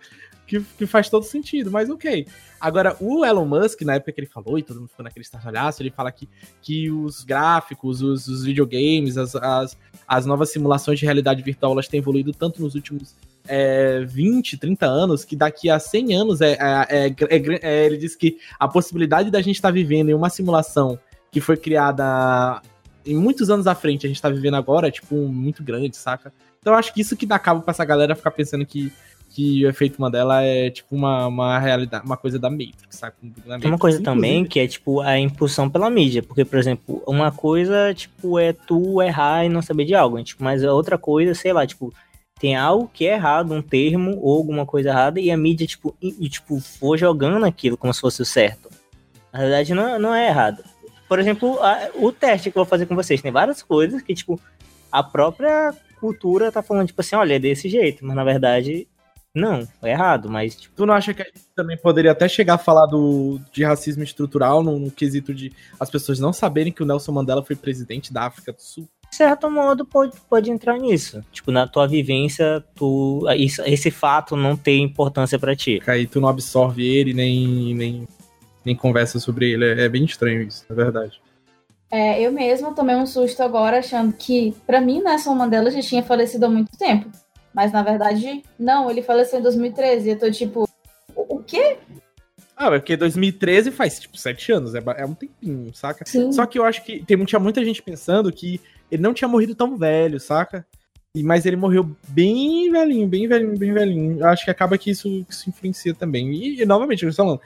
que, 0.47 0.59
que 0.59 0.85
faz 0.87 1.07
todo 1.07 1.23
sentido, 1.23 1.71
mas 1.71 1.89
ok. 1.89 2.25
Agora, 2.59 2.97
o 2.99 3.23
Elon 3.23 3.45
Musk, 3.45 3.81
na 3.83 3.95
época 3.95 4.11
que 4.11 4.19
ele 4.19 4.27
falou, 4.27 4.57
e 4.57 4.63
todo 4.63 4.79
mundo 4.79 4.89
ficou 4.89 5.03
naquele 5.03 5.23
estardalhaço, 5.23 5.81
ele 5.83 5.91
fala 5.91 6.11
que, 6.11 6.27
que 6.61 6.89
os 6.89 7.23
gráficos, 7.23 8.01
os, 8.01 8.27
os 8.27 8.43
videogames, 8.43 9.15
as, 9.15 9.35
as, 9.35 9.77
as 10.07 10.25
novas 10.25 10.51
simulações 10.51 10.97
de 10.99 11.05
realidade 11.05 11.43
virtual, 11.43 11.73
elas 11.73 11.87
têm 11.87 11.99
evoluído 11.99 12.33
tanto 12.33 12.61
nos 12.61 12.73
últimos 12.73 13.15
é, 13.47 14.01
20, 14.01 14.57
30 14.57 14.85
anos, 14.85 15.23
que 15.23 15.35
daqui 15.35 15.69
a 15.69 15.79
100 15.79 16.15
anos, 16.15 16.41
é, 16.41 16.53
é, 16.53 16.57
é, 16.89 17.07
é- 17.07 17.59
é- 17.61 17.85
ele 17.85 17.97
diz 17.97 18.15
que 18.15 18.37
a 18.59 18.67
possibilidade 18.67 19.31
da 19.31 19.41
gente 19.41 19.55
estar 19.55 19.71
vivendo 19.71 20.09
em 20.09 20.13
uma 20.13 20.29
simulação 20.29 20.99
que 21.31 21.41
foi 21.41 21.57
criada 21.57 22.61
em 23.05 23.15
muitos 23.15 23.49
anos 23.49 23.67
à 23.67 23.75
frente, 23.75 24.05
a 24.05 24.09
gente 24.09 24.21
tá 24.21 24.29
vivendo 24.29 24.55
agora, 24.55 24.87
é 24.87 24.91
tipo 24.91 25.15
muito 25.15 25.63
grande, 25.63 25.95
saca? 25.97 26.33
Então 26.59 26.73
eu 26.73 26.79
acho 26.79 26.93
que 26.93 27.01
isso 27.01 27.15
que 27.15 27.25
dá 27.25 27.39
cabo 27.39 27.61
pra 27.61 27.71
essa 27.71 27.85
galera 27.85 28.15
ficar 28.15 28.31
pensando 28.31 28.65
que, 28.65 28.91
que 29.29 29.65
o 29.65 29.69
efeito 29.69 30.01
Mandela 30.01 30.43
é 30.43 30.69
tipo 30.69 30.95
uma, 30.95 31.27
uma 31.27 31.57
realidade, 31.57 32.05
uma 32.05 32.17
coisa 32.17 32.37
da 32.37 32.49
Matrix, 32.49 32.85
saca? 32.91 33.17
Da 33.45 33.57
Tem 33.57 33.71
uma 33.71 33.79
coisa 33.79 34.01
também 34.01 34.45
que 34.45 34.59
é 34.59 34.67
tipo 34.67 35.01
a 35.01 35.17
impulsão 35.17 35.69
pela 35.69 35.89
mídia, 35.89 36.21
porque 36.21 36.43
por 36.43 36.59
exemplo, 36.59 37.01
uma 37.07 37.31
coisa 37.31 37.93
tipo 37.93 38.37
é 38.37 38.53
tu 38.53 39.01
errar 39.01 39.45
e 39.45 39.49
não 39.49 39.61
saber 39.61 39.85
de 39.85 39.95
algo, 39.95 40.21
tipo, 40.23 40.43
mas 40.43 40.63
a 40.63 40.73
outra 40.73 40.97
coisa, 40.97 41.33
sei 41.33 41.53
lá, 41.53 41.65
tipo, 41.65 41.93
tem 42.39 42.55
algo 42.55 42.89
que 42.93 43.05
é 43.05 43.13
errado, 43.13 43.53
um 43.53 43.61
termo 43.61 44.17
ou 44.21 44.37
alguma 44.37 44.65
coisa 44.65 44.89
errada 44.89 45.19
e 45.19 45.31
a 45.31 45.37
mídia 45.37 45.65
tipo, 45.65 45.95
e, 46.01 46.29
tipo 46.29 46.59
for 46.59 46.97
jogando 46.97 47.45
aquilo 47.45 47.77
como 47.77 47.93
se 47.93 48.01
fosse 48.01 48.21
o 48.21 48.25
certo. 48.25 48.69
Na 49.31 49.39
verdade 49.39 49.73
não, 49.73 49.99
não 49.99 50.13
é 50.13 50.27
errado. 50.27 50.63
Por 51.09 51.19
exemplo, 51.19 51.59
a, 51.61 51.89
o 51.95 52.11
teste 52.11 52.51
que 52.51 52.57
eu 52.57 52.63
vou 52.63 52.69
fazer 52.69 52.85
com 52.85 52.95
vocês, 52.95 53.21
tem 53.21 53.31
várias 53.31 53.61
coisas 53.61 54.01
que 54.01 54.13
tipo 54.13 54.39
a 54.91 55.03
própria 55.03 55.73
cultura 55.99 56.51
tá 56.51 56.63
falando 56.63 56.87
tipo 56.87 57.01
assim, 57.01 57.15
olha, 57.15 57.35
é 57.35 57.39
desse 57.39 57.67
jeito, 57.67 58.05
mas 58.05 58.15
na 58.15 58.23
verdade 58.23 58.87
não, 59.33 59.67
é 59.83 59.91
errado, 59.91 60.29
mas 60.29 60.55
tipo, 60.55 60.75
Tu 60.75 60.85
não 60.85 60.93
acha 60.93 61.13
que 61.13 61.21
a 61.21 61.25
gente 61.25 61.41
também 61.55 61.77
poderia 61.77 62.11
até 62.11 62.27
chegar 62.27 62.55
a 62.55 62.57
falar 62.57 62.85
do, 62.85 63.39
de 63.51 63.63
racismo 63.63 64.03
estrutural 64.03 64.63
no, 64.63 64.79
no 64.79 64.91
quesito 64.91 65.33
de 65.33 65.51
as 65.79 65.89
pessoas 65.89 66.19
não 66.19 66.31
saberem 66.31 66.71
que 66.71 66.81
o 66.81 66.85
Nelson 66.85 67.11
Mandela 67.11 67.43
foi 67.43 67.55
presidente 67.55 68.13
da 68.13 68.23
África 68.23 68.53
do 68.53 68.61
Sul? 68.61 68.87
de 69.09 69.15
certo 69.15 69.49
modo 69.49 69.85
pode, 69.85 70.15
pode 70.29 70.51
entrar 70.51 70.77
nisso. 70.77 71.23
Tipo, 71.31 71.51
na 71.51 71.67
tua 71.67 71.87
vivência, 71.87 72.63
tu 72.75 73.25
isso, 73.35 73.61
esse 73.65 73.89
fato 73.89 74.35
não 74.35 74.55
tem 74.55 74.83
importância 74.83 75.39
pra 75.39 75.55
ti. 75.55 75.81
Aí 75.87 76.05
tu 76.05 76.21
não 76.21 76.29
absorve 76.29 76.85
ele, 76.85 77.13
nem, 77.13 77.73
nem, 77.73 78.07
nem 78.65 78.75
conversa 78.75 79.19
sobre 79.19 79.51
ele. 79.51 79.65
É, 79.65 79.85
é 79.85 79.89
bem 79.89 80.05
estranho 80.05 80.41
isso, 80.41 80.65
na 80.69 80.75
verdade. 80.75 81.21
É, 81.91 82.21
eu 82.21 82.31
mesma 82.31 82.73
tomei 82.73 82.95
um 82.95 83.05
susto 83.05 83.41
agora, 83.41 83.79
achando 83.79 84.13
que, 84.13 84.53
pra 84.67 84.79
mim, 84.79 85.01
Nelson 85.01 85.33
Mandela 85.33 85.71
já 85.71 85.81
tinha 85.81 86.03
falecido 86.03 86.45
há 86.45 86.49
muito 86.49 86.77
tempo. 86.77 87.09
Mas, 87.53 87.71
na 87.71 87.81
verdade, 87.81 88.43
não, 88.59 88.91
ele 88.91 89.01
faleceu 89.01 89.39
em 89.39 89.43
2013. 89.43 90.09
Eu 90.09 90.19
tô 90.19 90.29
tipo, 90.29 90.69
o 91.15 91.39
quê? 91.39 91.77
Ah, 92.55 92.67
é 92.67 92.79
porque 92.79 92.95
2013 92.95 93.71
faz, 93.71 93.99
tipo, 93.99 94.17
sete 94.17 94.51
anos, 94.51 94.75
é, 94.75 94.83
é 94.97 95.05
um 95.05 95.13
tempinho, 95.13 95.73
saca? 95.73 96.05
Sim. 96.05 96.31
Só 96.31 96.45
que 96.45 96.59
eu 96.59 96.65
acho 96.65 96.83
que 96.83 97.03
tem, 97.05 97.23
tinha 97.25 97.39
muita 97.39 97.63
gente 97.63 97.81
pensando 97.81 98.31
que 98.31 98.59
ele 98.91 99.01
não 99.01 99.13
tinha 99.13 99.27
morrido 99.27 99.55
tão 99.55 99.77
velho, 99.77 100.19
saca? 100.19 100.65
E, 101.15 101.23
mas 101.23 101.43
ele 101.45 101.55
morreu 101.55 101.89
bem 102.09 102.69
velhinho, 102.71 103.07
bem 103.07 103.27
velhinho, 103.27 103.57
bem 103.57 103.73
velhinho. 103.73 104.19
Eu 104.19 104.27
acho 104.27 104.45
que 104.45 104.51
acaba 104.51 104.77
que 104.77 104.91
isso, 104.91 105.25
isso 105.27 105.49
influencia 105.49 105.91
também. 105.93 106.31
E, 106.31 106.61
e, 106.61 106.65
novamente, 106.67 107.03
eu 107.03 107.09
tô 107.09 107.15
falando, 107.15 107.41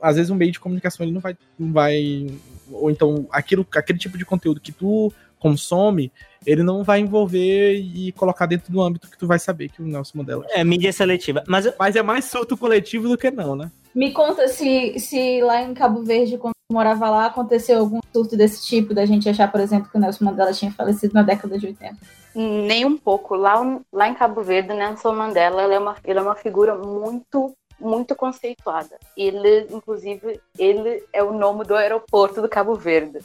às 0.00 0.14
vezes 0.14 0.30
um 0.30 0.36
meio 0.36 0.52
de 0.52 0.60
comunicação 0.60 1.04
ele 1.04 1.12
não 1.12 1.20
vai, 1.20 1.36
não 1.58 1.72
vai. 1.72 2.28
Ou 2.70 2.88
então, 2.90 3.26
aquilo, 3.32 3.66
aquele 3.74 3.98
tipo 3.98 4.16
de 4.16 4.24
conteúdo 4.24 4.60
que 4.60 4.70
tu 4.70 5.12
consome, 5.40 6.12
ele 6.46 6.62
não 6.62 6.84
vai 6.84 7.00
envolver 7.00 7.74
e 7.74 8.12
colocar 8.12 8.46
dentro 8.46 8.70
do 8.72 8.80
âmbito 8.80 9.10
que 9.10 9.18
tu 9.18 9.26
vai 9.26 9.38
saber 9.40 9.68
que 9.68 9.82
o 9.82 9.86
Nelson 9.86 10.18
Mandela. 10.18 10.46
É 10.50 10.62
mídia 10.62 10.92
seletiva. 10.92 11.42
Mas 11.48 11.66
eu- 11.66 11.74
Mas 11.76 11.96
é 11.96 12.02
mais 12.02 12.24
surto 12.26 12.56
coletivo 12.56 13.08
do 13.08 13.18
que 13.18 13.32
não, 13.32 13.56
né? 13.56 13.70
Me 13.92 14.12
conta 14.12 14.46
se, 14.46 14.96
se 15.00 15.40
lá 15.42 15.60
em 15.62 15.74
Cabo 15.74 16.04
Verde, 16.04 16.38
morava 16.70 17.08
lá, 17.08 17.26
aconteceu 17.26 17.78
algum 17.78 17.98
surto 18.12 18.36
desse 18.36 18.66
tipo, 18.66 18.92
da 18.92 19.06
gente 19.06 19.28
achar, 19.28 19.50
por 19.50 19.60
exemplo, 19.60 19.90
que 19.90 19.96
o 19.96 20.00
Nelson 20.00 20.24
Mandela 20.24 20.52
tinha 20.52 20.70
falecido 20.70 21.14
na 21.14 21.22
década 21.22 21.58
de 21.58 21.66
80. 21.66 21.96
Nem 22.34 22.84
um 22.84 22.96
pouco. 22.96 23.34
Lá, 23.34 23.80
lá 23.90 24.08
em 24.08 24.14
Cabo 24.14 24.42
Verde, 24.42 24.74
Nelson 24.74 25.14
Mandela 25.14 25.64
ele 25.64 25.74
é, 25.74 25.78
uma, 25.78 25.96
ele 26.04 26.18
é 26.18 26.22
uma 26.22 26.34
figura 26.34 26.76
muito, 26.76 27.54
muito 27.80 28.14
conceituada. 28.14 28.98
Ele, 29.16 29.66
inclusive, 29.70 30.40
ele 30.58 31.02
é 31.10 31.22
o 31.22 31.32
nome 31.32 31.64
do 31.64 31.74
aeroporto 31.74 32.42
do 32.42 32.48
Cabo 32.48 32.74
Verde. 32.74 33.20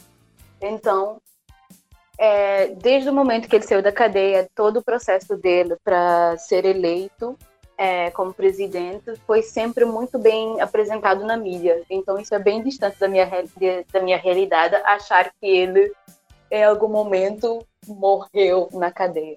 Então, 0.60 1.18
é, 2.16 2.68
desde 2.68 3.10
o 3.10 3.12
momento 3.12 3.46
que 3.46 3.56
ele 3.56 3.66
saiu 3.66 3.82
da 3.82 3.92
cadeia, 3.92 4.48
todo 4.54 4.78
o 4.78 4.84
processo 4.84 5.36
dele 5.36 5.76
para 5.84 6.36
ser 6.38 6.64
eleito 6.64 7.36
é, 7.76 8.10
como 8.10 8.32
presidente 8.32 9.14
foi 9.26 9.42
sempre 9.42 9.84
muito 9.84 10.18
bem 10.18 10.60
apresentado 10.60 11.24
na 11.24 11.36
mídia. 11.36 11.82
Então, 11.90 12.18
isso 12.18 12.34
é 12.34 12.38
bem 12.38 12.62
distante 12.62 12.98
da 12.98 13.08
minha, 13.08 13.28
da 13.92 14.00
minha 14.00 14.18
realidade, 14.18 14.74
achar 14.76 15.32
que 15.40 15.46
ele, 15.46 15.92
em 16.50 16.64
algum 16.64 16.88
momento, 16.88 17.64
morreu 17.86 18.68
na 18.72 18.90
cadeia. 18.90 19.36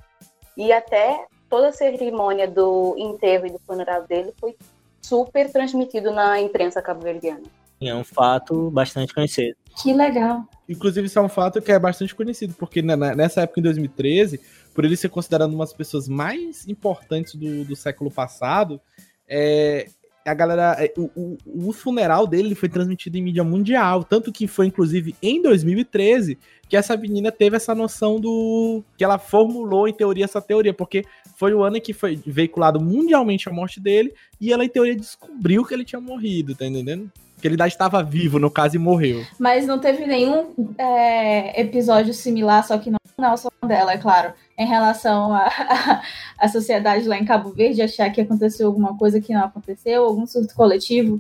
E 0.56 0.72
até 0.72 1.26
toda 1.50 1.70
a 1.70 1.74
cerimônia 1.74 2.48
do 2.48 2.96
enterro 2.98 3.48
e 3.48 3.52
do 3.52 3.60
funeral 3.60 4.04
dele 4.04 4.34
foi 4.40 4.56
super 5.02 5.52
transmitido 5.52 6.12
na 6.12 6.40
imprensa 6.40 6.82
cabo-verdiana. 6.82 7.44
é 7.82 7.96
um 7.96 8.04
fato 8.04 8.70
bastante 8.72 9.14
conhecido. 9.14 9.56
Que 9.82 9.94
legal. 9.94 10.44
Inclusive, 10.70 11.08
isso 11.08 11.18
é 11.18 11.22
um 11.22 11.30
fato 11.30 11.62
que 11.62 11.72
é 11.72 11.80
bastante 11.80 12.14
conhecido, 12.14 12.54
porque 12.58 12.82
né, 12.82 12.96
nessa 13.16 13.42
época, 13.42 13.60
em 13.60 13.64
2013, 13.64 14.40
por 14.74 14.84
ele 14.84 14.98
ser 14.98 15.10
considerado 15.10 15.52
uma 15.54 15.64
das 15.64 15.74
pessoas 15.74 16.08
mais 16.08 16.68
importantes 16.68 17.36
do, 17.36 17.64
do 17.64 17.76
século 17.76 18.12
passado, 18.12 18.80
é, 19.28 19.88
a 20.26 20.34
galera. 20.34 20.76
é, 20.78 20.92
O, 20.98 21.10
o- 21.16 21.38
o 21.70 21.72
funeral 21.72 22.28
dele 22.28 22.54
foi 22.54 22.68
transmitido 22.68 23.18
em 23.18 23.22
mídia 23.22 23.46
mundial. 23.46 24.04
Tanto 24.04 24.30
que 24.32 24.46
foi, 24.46 24.66
inclusive, 24.68 25.16
em 25.22 25.42
2013 25.42 26.38
que 26.68 26.76
essa 26.76 26.98
menina 26.98 27.32
teve 27.32 27.56
essa 27.56 27.74
noção 27.74 28.20
do. 28.20 28.84
que 28.98 29.04
ela 29.06 29.18
formulou, 29.18 29.88
em 29.88 29.94
teoria, 29.94 30.26
essa 30.26 30.42
teoria, 30.42 30.74
porque 30.74 31.06
foi 31.38 31.54
o 31.54 31.64
ano 31.64 31.78
em 31.78 31.82
que 31.82 31.94
foi 31.94 32.20
veiculado 32.28 32.78
mundialmente 32.82 33.48
a 33.48 33.54
morte 33.54 33.80
dele, 33.80 34.14
e 34.42 34.52
ela, 34.52 34.66
em 34.66 34.70
teoria, 34.70 34.94
descobriu 34.98 35.64
que 35.64 35.74
ele 35.74 35.86
tinha 35.86 36.02
morrido, 36.02 36.54
tá 36.56 36.66
entendendo? 36.66 37.10
Que 37.40 37.48
ele 37.48 37.54
ainda 37.54 37.68
estava 37.68 38.04
vivo, 38.04 38.40
no 38.40 38.50
caso, 38.50 38.76
e 38.76 38.80
morreu. 38.80 39.26
Mas 39.38 39.68
não 39.68 39.80
teve 39.80 40.06
nenhum 40.06 40.54
é, 40.78 41.62
episódio 41.62 42.14
similar, 42.14 42.66
só 42.66 42.78
que 42.78 42.90
não 42.90 42.98
Nelson 43.20 43.50
Mandela, 43.62 43.94
é 43.94 43.98
claro, 43.98 44.34
em 44.58 44.68
relação 44.68 45.34
à 45.34 45.48
a, 45.50 46.02
a 46.38 46.48
sociedade 46.48 47.08
lá 47.08 47.18
em 47.18 47.26
Cabo 47.26 47.50
Verde 47.50 47.82
achar 47.82 48.12
que 48.12 48.22
aconteceu 48.22 48.68
alguma 48.68 48.96
coisa 48.96 49.20
que 49.20 49.34
não 49.34 49.44
aconteceu, 49.44 50.04
algum 50.04 50.28
surto 50.28 50.54
coletivo. 50.54 51.20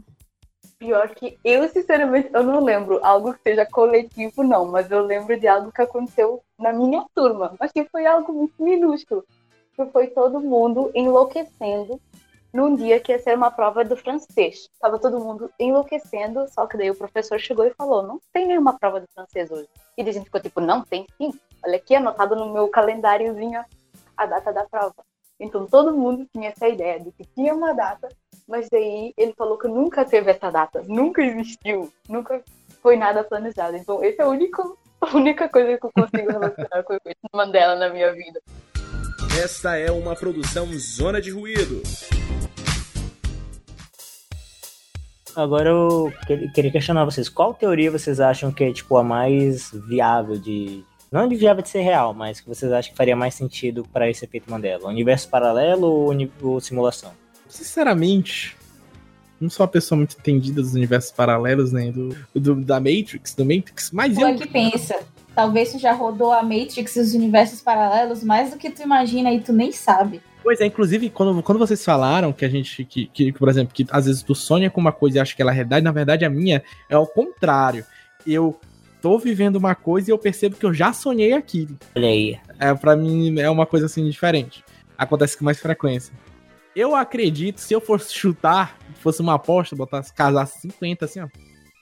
Pior 0.77 1.09
que 1.09 1.39
eu, 1.43 1.67
sinceramente, 1.69 2.29
eu 2.31 2.43
não 2.43 2.63
lembro 2.63 3.03
algo 3.03 3.33
que 3.33 3.41
seja 3.41 3.65
coletivo, 3.65 4.43
não, 4.43 4.65
mas 4.65 4.91
eu 4.91 5.03
lembro 5.03 5.39
de 5.39 5.47
algo 5.47 5.71
que 5.71 5.81
aconteceu 5.81 6.39
na 6.59 6.71
minha 6.71 7.03
turma, 7.15 7.55
mas 7.59 7.71
que 7.71 7.83
foi 7.85 8.05
algo 8.05 8.31
muito 8.31 8.63
minúsculo. 8.63 9.25
Que 9.75 9.83
foi 9.87 10.07
todo 10.07 10.39
mundo 10.39 10.91
enlouquecendo 10.93 11.99
num 12.53 12.75
dia 12.75 12.99
que 12.99 13.11
ia 13.11 13.19
ser 13.19 13.35
uma 13.35 13.51
prova 13.51 13.83
do 13.83 13.95
francês. 13.95 14.69
Tava 14.79 14.99
todo 14.99 15.19
mundo 15.19 15.51
enlouquecendo, 15.59 16.47
só 16.49 16.65
que 16.65 16.77
daí 16.77 16.89
o 16.89 16.95
professor 16.95 17.39
chegou 17.39 17.65
e 17.65 17.73
falou: 17.73 18.03
Não 18.03 18.19
tem 18.33 18.47
nenhuma 18.47 18.77
prova 18.77 18.99
do 18.99 19.07
francês 19.13 19.51
hoje. 19.51 19.67
E 19.97 20.01
a 20.01 20.11
gente 20.11 20.25
ficou 20.25 20.41
tipo: 20.41 20.61
Não, 20.61 20.83
tem 20.83 21.05
sim. 21.17 21.31
Olha 21.63 21.77
aqui, 21.77 21.95
anotado 21.95 22.35
no 22.35 22.53
meu 22.53 22.67
calendáriozinho 22.69 23.63
a 24.15 24.25
data 24.25 24.51
da 24.51 24.65
prova. 24.65 24.95
Então 25.39 25.67
todo 25.67 25.95
mundo 25.95 26.27
tinha 26.33 26.49
essa 26.49 26.67
ideia 26.67 26.99
de 26.99 27.11
que 27.11 27.23
tinha 27.35 27.53
uma 27.53 27.73
data, 27.73 28.09
mas 28.47 28.67
daí 28.71 29.13
ele 29.15 29.33
falou 29.37 29.57
que 29.57 29.67
nunca 29.67 30.03
teve 30.03 30.31
essa 30.31 30.49
data, 30.49 30.83
nunca 30.87 31.21
existiu, 31.21 31.91
nunca 32.09 32.41
foi 32.81 32.95
nada 32.95 33.23
planejado. 33.23 33.77
Então 33.77 34.03
esse 34.03 34.19
é 34.19 34.25
o 34.25 34.29
único, 34.29 34.77
a 34.99 35.15
única 35.15 35.47
coisa 35.47 35.77
que 35.77 35.85
eu 35.85 35.91
consigo 35.91 36.31
relacionar 36.31 36.83
com 36.83 36.95
o 36.95 37.37
Mandela 37.37 37.75
na 37.75 37.89
minha 37.89 38.11
vida. 38.13 38.41
Esta 39.39 39.77
é 39.77 39.91
uma 39.91 40.15
produção 40.15 40.67
Zona 40.73 41.21
de 41.21 41.29
Ruído. 41.29 41.83
Agora 45.37 45.69
eu 45.69 46.11
que- 46.25 46.49
queria 46.49 46.71
questionar 46.71 47.05
vocês. 47.05 47.29
Qual 47.29 47.53
teoria 47.53 47.91
vocês 47.91 48.19
acham 48.19 48.51
que 48.51 48.63
é 48.63 48.73
tipo 48.73 48.97
a 48.97 49.03
mais 49.03 49.71
viável 49.87 50.37
de. 50.37 50.83
Não 51.11 51.27
de 51.27 51.35
viável 51.35 51.61
de 51.61 51.69
ser 51.69 51.81
real, 51.81 52.11
mas 52.13 52.41
que 52.41 52.47
vocês 52.49 52.71
acham 52.71 52.91
que 52.91 52.97
faria 52.97 53.15
mais 53.15 53.35
sentido 53.35 53.85
para 53.93 54.09
esse 54.09 54.25
efeito 54.25 54.49
Mandela? 54.49 54.89
Universo 54.89 55.29
paralelo 55.29 55.85
ou, 55.87 56.09
uni- 56.09 56.31
ou 56.41 56.59
simulação? 56.59 57.11
Sinceramente, 57.47 58.57
não 59.39 59.49
sou 59.49 59.63
uma 59.63 59.71
pessoa 59.71 59.95
muito 59.97 60.17
entendida 60.19 60.61
dos 60.61 60.73
universos 60.73 61.11
paralelos, 61.11 61.71
nem 61.71 61.91
do, 61.91 62.09
do- 62.35 62.55
da 62.55 62.79
Matrix, 62.79 63.35
do 63.35 63.45
Matrix, 63.45 63.91
mas 63.91 64.15
Tu 64.15 64.21
eu. 64.21 64.27
é 64.27 64.33
que 64.33 64.47
pensa. 64.47 64.99
Talvez 65.35 65.71
tu 65.71 65.77
já 65.77 65.93
rodou 65.93 66.33
a 66.33 66.41
Matrix 66.41 66.95
e 66.95 66.99
os 66.99 67.13
universos 67.13 67.61
paralelos 67.61 68.23
mais 68.23 68.49
do 68.49 68.57
que 68.57 68.71
tu 68.71 68.81
imagina 68.81 69.31
e 69.31 69.39
tu 69.39 69.53
nem 69.53 69.71
sabe. 69.71 70.19
Pois 70.47 70.61
é, 70.61 70.65
inclusive, 70.65 71.09
quando, 71.09 71.43
quando 71.43 71.59
vocês 71.59 71.83
falaram 71.83 72.31
que 72.31 72.45
a 72.45 72.47
gente, 72.47 72.85
que, 72.85 73.07
que, 73.07 73.33
por 73.33 73.49
exemplo, 73.49 73.73
que 73.73 73.85
às 73.91 74.05
vezes 74.05 74.23
tu 74.23 74.33
sonha 74.33 74.71
com 74.71 74.79
uma 74.79 74.93
coisa 74.93 75.17
e 75.17 75.19
acha 75.19 75.35
que 75.35 75.41
ela 75.41 75.51
é 75.51 75.53
realidade, 75.53 75.83
na 75.83 75.91
verdade 75.91 76.23
a 76.23 76.29
minha 76.29 76.63
é 76.89 76.95
ao 76.95 77.05
contrário. 77.05 77.83
Eu 78.25 78.57
tô 79.01 79.19
vivendo 79.19 79.57
uma 79.57 79.75
coisa 79.75 80.09
e 80.09 80.13
eu 80.13 80.17
percebo 80.17 80.55
que 80.55 80.65
eu 80.65 80.73
já 80.73 80.93
sonhei 80.93 81.33
aquilo. 81.33 81.77
Olha 81.93 82.07
aí. 82.07 82.39
É, 82.59 82.73
pra 82.73 82.95
mim 82.95 83.37
é 83.41 83.49
uma 83.49 83.65
coisa 83.65 83.87
assim 83.87 84.09
diferente. 84.09 84.63
Acontece 84.97 85.37
com 85.37 85.43
mais 85.43 85.59
frequência. 85.59 86.13
Eu 86.73 86.95
acredito, 86.95 87.59
se 87.59 87.73
eu 87.73 87.81
fosse 87.81 88.13
chutar, 88.13 88.77
fosse 89.01 89.21
uma 89.21 89.33
aposta, 89.33 89.75
botasse 89.75 90.13
casar 90.13 90.45
50 90.45 91.03
assim, 91.03 91.19
ó. 91.19 91.27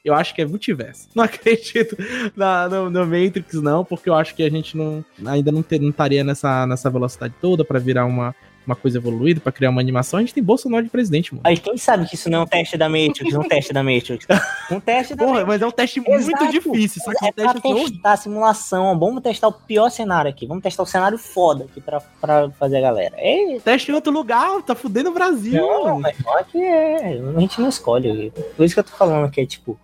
Eu 0.03 0.15
acho 0.15 0.33
que 0.33 0.41
é 0.41 0.45
multiverso. 0.45 1.07
Não 1.13 1.23
acredito 1.23 1.95
na, 2.35 2.67
no, 2.67 2.89
no 2.89 3.05
Matrix, 3.05 3.61
não, 3.61 3.85
porque 3.85 4.09
eu 4.09 4.15
acho 4.15 4.33
que 4.33 4.41
a 4.41 4.49
gente 4.49 4.75
não, 4.75 5.05
ainda 5.23 5.51
não, 5.51 5.63
ter, 5.63 5.79
não 5.79 5.89
estaria 5.89 6.23
nessa, 6.23 6.65
nessa 6.67 6.91
velocidade 6.91 7.33
toda 7.41 7.65
pra 7.65 7.79
virar 7.79 8.05
uma, 8.05 8.35
uma 8.67 8.75
coisa 8.75 8.97
evoluída 8.97 9.39
pra 9.39 9.51
criar 9.51 9.69
uma 9.69 9.81
animação, 9.81 10.17
a 10.19 10.21
gente 10.21 10.33
tem 10.33 10.43
Bolsonaro 10.43 10.83
de 10.83 10.89
presidente, 10.89 11.33
mano. 11.33 11.41
Aí 11.45 11.57
quem 11.57 11.77
sabe 11.77 12.05
que 12.07 12.15
isso 12.15 12.29
não 12.29 12.39
é 12.39 12.43
um 12.43 12.47
teste 12.47 12.77
da 12.77 12.89
Matrix, 12.89 13.33
um 13.35 13.43
teste 13.43 13.73
da 13.73 13.83
Matrix. 13.83 14.25
Um 14.71 14.79
teste 14.79 15.15
da 15.15 15.23
Porra, 15.23 15.39
Matrix. 15.41 15.47
mas 15.47 15.61
é 15.61 15.67
um 15.67 15.71
teste 15.71 15.99
muito 15.99 16.29
Exato. 16.29 16.51
difícil, 16.51 17.01
só 17.03 17.11
que 17.11 17.25
é 17.25 17.27
É 17.27 17.31
um 17.31 17.33
pra 17.33 17.53
teste 17.53 17.67
assim, 17.67 17.91
testar 17.93 18.11
a 18.11 18.17
simulação. 18.17 18.99
Vamos 18.99 19.21
testar 19.23 19.47
o 19.47 19.51
pior 19.53 19.89
cenário 19.89 20.29
aqui. 20.29 20.45
Vamos 20.47 20.63
testar 20.63 20.83
o 20.83 20.85
cenário 20.85 21.17
foda 21.17 21.65
aqui 21.65 21.79
pra, 21.81 21.99
pra 22.19 22.49
fazer 22.51 22.77
a 22.77 22.81
galera. 22.81 23.15
É, 23.17 23.59
teste 23.63 23.91
em 23.91 23.93
outro 23.93 24.11
lugar, 24.11 24.61
tá 24.63 24.73
fudendo 24.75 25.09
o 25.09 25.13
Brasil, 25.13 25.61
não, 25.61 25.83
mano. 25.83 25.99
mas 26.01 26.17
só 26.17 26.43
que 26.43 26.57
é. 26.63 27.19
A 27.35 27.39
gente 27.39 27.61
não 27.61 27.69
escolhe. 27.69 28.31
Por 28.55 28.65
isso 28.65 28.73
que 28.73 28.79
eu 28.79 28.83
tô 28.83 28.91
falando 28.95 29.29
que 29.29 29.41
é 29.41 29.45
tipo. 29.45 29.79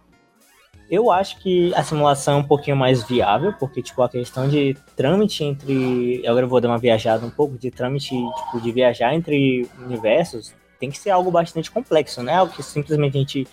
Eu 0.92 1.10
acho 1.10 1.40
que 1.40 1.74
a 1.74 1.84
simulação 1.84 2.34
é 2.34 2.38
um 2.38 2.44
pouquinho 2.44 2.76
mais 2.76 3.02
viável, 3.02 3.54
porque, 3.54 3.82
tipo, 3.82 4.04
a 4.04 4.10
questão 4.10 4.50
de 4.50 4.76
trâmite 4.94 5.42
entre. 5.42 6.20
Eu 6.22 6.32
agora 6.32 6.46
vou 6.46 6.60
dar 6.60 6.68
uma 6.68 6.78
viajada 6.78 7.26
um 7.26 7.30
pouco, 7.30 7.58
de 7.58 7.72
trâmite, 7.72 8.10
tipo, 8.10 8.60
de 8.62 8.72
viajar 8.74 9.16
entre 9.16 9.70
universos, 9.80 10.54
tem 10.78 10.92
que 10.92 11.00
ser 11.00 11.12
algo 11.12 11.32
bastante 11.32 11.72
complexo, 11.72 12.22
né? 12.22 12.36
Algo 12.36 12.52
que 12.52 12.62
simplesmente 12.62 13.16
a 13.16 13.20
gente 13.22 13.48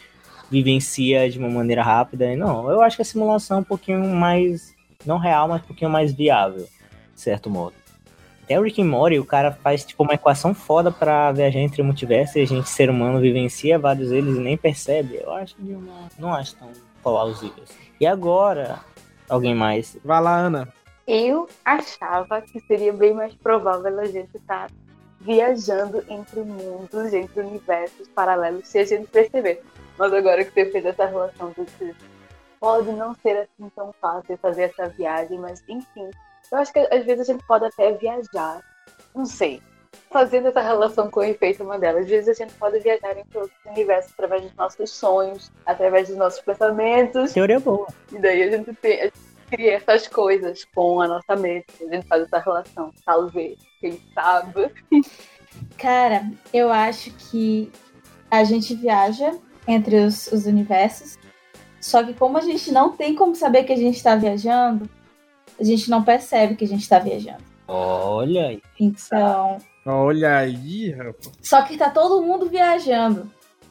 vivencia 0.50 1.30
de 1.30 1.38
uma 1.38 1.48
maneira 1.48 1.80
rápida. 1.80 2.34
Não, 2.34 2.68
eu 2.72 2.82
acho 2.82 2.96
que 2.96 3.02
a 3.02 3.04
simulação 3.04 3.58
é 3.58 3.60
um 3.60 3.64
pouquinho 3.64 4.04
mais. 4.04 4.74
Não 5.06 5.16
real, 5.16 5.46
mas 5.46 5.62
um 5.62 5.66
pouquinho 5.66 5.90
mais 5.92 6.12
viável, 6.12 6.66
de 7.14 7.20
certo 7.20 7.48
modo. 7.48 7.74
Até 8.42 8.58
o 8.58 8.64
Rick 8.64 8.82
and 8.82 8.86
Morty, 8.86 9.20
o 9.20 9.24
cara 9.24 9.52
faz 9.52 9.84
tipo 9.84 10.02
uma 10.02 10.14
equação 10.14 10.54
foda 10.54 10.90
pra 10.90 11.30
viajar 11.30 11.60
entre 11.60 11.84
multiversos 11.84 12.34
e 12.34 12.40
a 12.40 12.46
gente, 12.46 12.68
ser 12.68 12.90
humano, 12.90 13.20
vivencia 13.20 13.78
vários 13.78 14.08
deles 14.10 14.36
e 14.36 14.40
nem 14.40 14.56
percebe. 14.56 15.20
Eu 15.22 15.32
acho 15.32 15.54
uma. 15.60 16.08
Não 16.18 16.34
acho 16.34 16.56
tão 16.56 16.68
plausível. 17.02 17.62
assim. 17.62 17.78
E 18.00 18.06
agora, 18.06 18.80
alguém 19.28 19.54
mais? 19.54 19.96
Vai 20.04 20.20
lá, 20.20 20.36
Ana. 20.36 20.72
Eu 21.06 21.48
achava 21.64 22.42
que 22.42 22.60
seria 22.60 22.92
bem 22.92 23.14
mais 23.14 23.34
provável 23.34 23.98
a 23.98 24.04
gente 24.04 24.36
estar 24.36 24.70
viajando 25.20 26.04
entre 26.08 26.40
mundos, 26.40 27.12
entre 27.12 27.40
universos 27.40 28.08
paralelos, 28.08 28.68
se 28.68 28.78
a 28.78 28.84
gente 28.84 29.08
perceber. 29.08 29.62
Mas 29.98 30.12
agora 30.12 30.44
que 30.44 30.52
você 30.52 30.70
fez 30.70 30.84
essa 30.84 31.06
relação 31.06 31.50
do 31.50 31.64
que 31.64 31.94
pode 32.60 32.90
não 32.92 33.14
ser 33.14 33.38
assim 33.38 33.70
tão 33.74 33.92
fácil 34.00 34.36
fazer 34.38 34.64
essa 34.64 34.88
viagem, 34.88 35.38
mas 35.38 35.62
enfim, 35.68 36.10
eu 36.50 36.58
acho 36.58 36.72
que 36.72 36.78
às 36.78 37.04
vezes 37.04 37.28
a 37.28 37.32
gente 37.32 37.44
pode 37.46 37.64
até 37.64 37.92
viajar, 37.92 38.62
não 39.14 39.24
sei, 39.24 39.62
fazendo 40.10 40.48
essa 40.48 40.60
relação 40.60 41.10
com 41.10 41.20
o 41.20 41.24
efeito 41.24 41.64
Mandela. 41.64 42.00
Às 42.00 42.08
vezes 42.08 42.28
a 42.28 42.44
gente 42.44 42.54
pode 42.54 42.78
viajar 42.80 43.16
entre 43.16 43.38
outros 43.38 43.58
universos 43.66 44.12
através 44.12 44.42
dos 44.42 44.54
nossos 44.54 44.90
sonhos, 44.90 45.52
através 45.66 46.08
dos 46.08 46.16
nossos 46.16 46.40
pensamentos, 46.40 47.32
Teoria 47.32 47.60
boa. 47.60 47.86
e 48.12 48.18
daí 48.18 48.42
a 48.42 48.50
gente, 48.50 48.72
tem, 48.74 49.00
a 49.00 49.04
gente 49.04 49.18
cria 49.50 49.74
essas 49.74 50.08
coisas 50.08 50.64
com 50.74 51.00
a 51.00 51.08
nossa 51.08 51.36
mente, 51.36 51.66
a 51.80 51.94
gente 51.94 52.06
faz 52.06 52.22
essa 52.22 52.38
relação, 52.38 52.92
talvez, 53.04 53.58
quem 53.80 54.00
sabe. 54.14 54.70
Cara, 55.76 56.30
eu 56.52 56.70
acho 56.70 57.12
que 57.12 57.70
a 58.30 58.44
gente 58.44 58.74
viaja 58.74 59.32
entre 59.66 59.96
os, 59.96 60.26
os 60.28 60.46
universos, 60.46 61.18
só 61.80 62.02
que 62.02 62.14
como 62.14 62.38
a 62.38 62.42
gente 62.42 62.70
não 62.72 62.96
tem 62.96 63.14
como 63.14 63.34
saber 63.34 63.64
que 63.64 63.72
a 63.72 63.76
gente 63.76 63.96
está 63.96 64.16
viajando, 64.16 64.88
a 65.58 65.64
gente 65.64 65.90
não 65.90 66.02
percebe 66.02 66.56
que 66.56 66.64
a 66.64 66.68
gente 66.68 66.82
está 66.82 66.98
viajando. 66.98 67.42
Olha 67.66 68.46
aí. 68.46 68.62
Então, 68.80 69.58
Olha 69.90 70.36
aí, 70.36 70.90
rapaz. 70.90 71.30
só 71.42 71.62
que 71.62 71.78
tá 71.78 71.88
todo 71.88 72.22
mundo 72.22 72.46
viajando. 72.48 73.30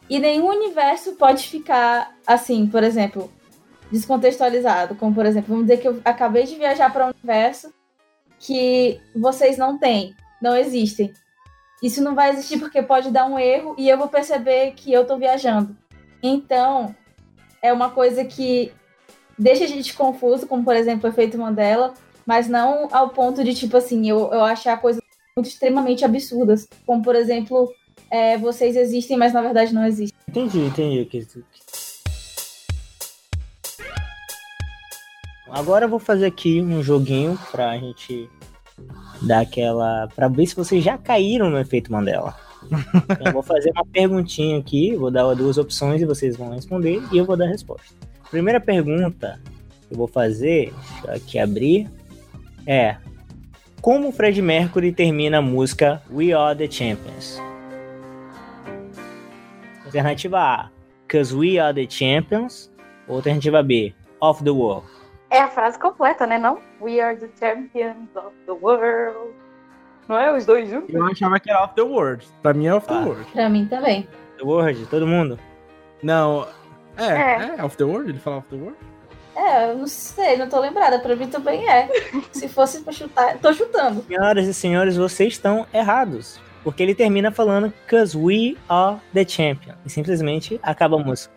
E 0.10 0.20
nenhum 0.20 0.48
universo 0.48 1.14
pode 1.14 1.48
ficar 1.48 2.16
assim, 2.26 2.66
por 2.66 2.84
exemplo, 2.84 3.32
descontextualizado. 3.92 4.96
Como, 4.96 5.14
por 5.14 5.26
exemplo, 5.26 5.50
vamos 5.50 5.68
dizer 5.68 5.82
que 5.82 5.88
eu 5.88 6.02
acabei 6.04 6.44
de 6.44 6.56
viajar 6.56 6.92
para 6.92 7.06
um 7.06 7.10
universo 7.10 7.72
que 8.40 9.00
vocês 9.16 9.58
não 9.58 9.78
têm, 9.78 10.16
não 10.42 10.56
existem. 10.56 11.14
Isso 11.84 12.02
não 12.02 12.16
vai 12.16 12.32
existir 12.32 12.58
porque 12.58 12.82
pode 12.82 13.12
dar 13.12 13.26
um 13.26 13.38
erro 13.38 13.76
e 13.78 13.88
eu 13.88 13.98
vou 13.98 14.08
perceber 14.08 14.72
que 14.72 14.92
eu 14.92 15.06
tô 15.06 15.18
viajando. 15.18 15.78
Então, 16.24 16.96
é 17.62 17.72
uma 17.72 17.92
coisa 17.92 18.26
que 18.26 18.72
deixa 19.38 19.66
a 19.66 19.68
gente 19.68 19.94
confuso, 19.94 20.48
como 20.48 20.64
por 20.64 20.76
exemplo 20.76 21.08
o 21.08 21.14
efeito 21.14 21.38
Mandela, 21.38 21.94
mas 22.26 22.48
não 22.48 22.88
ao 22.92 23.10
ponto 23.10 23.44
de, 23.44 23.54
tipo 23.54 23.78
assim, 23.78 24.10
eu, 24.10 24.32
eu 24.34 24.44
achar 24.44 24.82
coisas 24.82 25.02
muito 25.38 25.48
extremamente 25.48 26.04
absurdas. 26.04 26.68
Como, 26.86 27.04
por 27.04 27.16
exemplo, 27.16 27.72
é, 28.10 28.38
vocês 28.38 28.76
existem, 28.76 29.16
mas 29.16 29.34
na 29.34 29.42
verdade 29.42 29.74
não 29.74 29.86
existem. 29.86 30.18
Entendi, 30.28 30.60
entendi. 30.60 31.08
Agora 35.50 35.86
eu 35.86 35.90
vou 35.90 36.00
fazer 36.00 36.26
aqui 36.26 36.62
um 36.62 36.84
joguinho 36.84 37.40
pra 37.52 37.78
gente 37.78 38.30
dar 39.22 39.42
aquela. 39.42 40.08
pra 40.16 40.28
ver 40.28 40.48
se 40.48 40.56
vocês 40.56 40.84
já 40.84 40.98
caíram 40.98 41.50
no 41.50 41.60
efeito 41.60 41.92
Mandela. 41.92 42.36
Então, 42.70 43.28
eu 43.28 43.32
vou 43.32 43.44
fazer 43.44 43.72
uma 43.72 43.86
perguntinha 43.86 44.58
aqui, 44.58 44.94
vou 44.94 45.10
dar 45.10 45.34
duas 45.36 45.58
opções 45.58 46.02
e 46.02 46.06
vocês 46.06 46.36
vão 46.36 46.50
responder 46.50 47.02
e 47.14 47.18
eu 47.18 47.24
vou 47.24 47.38
dar 47.38 47.46
a 47.46 47.50
resposta. 47.50 47.96
Primeira 48.30 48.60
pergunta 48.60 49.40
que 49.88 49.94
eu 49.94 49.98
vou 49.98 50.08
fazer, 50.08 50.74
deixa 50.74 51.08
eu 51.08 51.14
aqui 51.14 51.40
abrir, 51.40 51.90
é: 52.66 52.98
Como 53.82 54.10
o 54.10 54.12
Fred 54.12 54.42
Mercury 54.42 54.92
termina 54.92 55.38
a 55.38 55.42
música 55.42 56.02
We 56.12 56.34
Are 56.34 56.58
the 56.58 56.68
Champions? 56.68 57.40
Alternativa 59.86 60.40
A, 60.40 60.70
Cause 61.10 61.34
We 61.36 61.58
Are 61.60 61.74
the 61.74 61.88
Champions. 61.90 62.70
Alternativa 63.08 63.64
B, 63.64 63.94
Of 64.20 64.44
the 64.44 64.50
World. 64.52 64.86
É 65.30 65.40
a 65.42 65.48
frase 65.48 65.80
completa, 65.80 66.28
né? 66.28 66.38
Não? 66.38 66.60
We 66.82 67.00
are 67.00 67.16
the 67.18 67.30
champions 67.40 68.10
of 68.16 68.32
the 68.46 68.52
world. 68.54 69.34
Não 70.10 70.18
é 70.18 70.34
os 70.36 70.46
dois 70.46 70.70
juntos? 70.70 70.94
Eu 70.94 71.06
achava 71.06 71.40
que 71.40 71.50
era 71.50 71.64
Off 71.64 71.74
the 71.76 71.82
World. 71.82 72.26
Pra 72.42 72.54
mim 72.54 72.66
é 72.68 72.74
Off 72.74 72.88
the 72.88 72.94
Ah. 72.94 73.00
World. 73.06 73.26
Pra 73.32 73.50
mim 73.50 73.66
também. 73.66 74.08
The 74.38 74.44
World, 74.44 74.86
todo 74.88 75.06
mundo? 75.08 75.40
Não. 76.04 76.48
É, 76.98 77.06
É. 77.06 77.56
é, 77.60 77.64
Off 77.64 77.76
the 77.78 77.84
World? 77.86 78.10
Ele 78.10 78.20
fala 78.20 78.38
Off 78.38 78.48
the 78.50 78.56
World? 78.56 78.78
É, 79.38 79.70
eu 79.70 79.78
não 79.78 79.86
sei, 79.86 80.36
não 80.36 80.50
tô 80.50 80.60
lembrada. 80.60 80.98
Pra 80.98 81.16
mim 81.16 81.28
também 81.28 81.70
é. 81.70 81.88
Se 82.32 82.48
fosse 82.48 82.82
pra 82.82 82.92
chutar, 82.92 83.38
tô 83.38 83.54
chutando. 83.54 84.04
Senhoras 84.08 84.48
e 84.48 84.54
senhores, 84.54 84.98
vocês 84.98 85.34
estão 85.34 85.68
errados. 85.72 86.40
Porque 86.64 86.82
ele 86.82 86.96
termina 86.96 87.32
falando 87.32 87.72
Cause 87.88 88.18
we 88.18 88.58
are 88.68 88.98
the 89.14 89.24
champion. 89.24 89.76
E 89.86 89.90
simplesmente 89.92 90.60
acaba 90.64 90.96
a 90.96 91.00
música. 91.00 91.32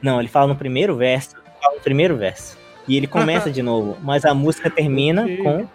Não, 0.00 0.18
ele 0.18 0.28
fala 0.28 0.46
no 0.48 0.56
primeiro 0.56 0.96
verso. 0.96 1.36
Fala 1.60 1.74
no 1.74 1.80
primeiro 1.80 2.16
verso. 2.16 2.56
E 2.88 2.96
ele 2.96 3.06
começa 3.06 3.50
de 3.52 3.62
novo. 3.62 3.98
Mas 4.00 4.24
a 4.24 4.32
música 4.32 4.70
termina 4.70 5.26
com 5.42 5.68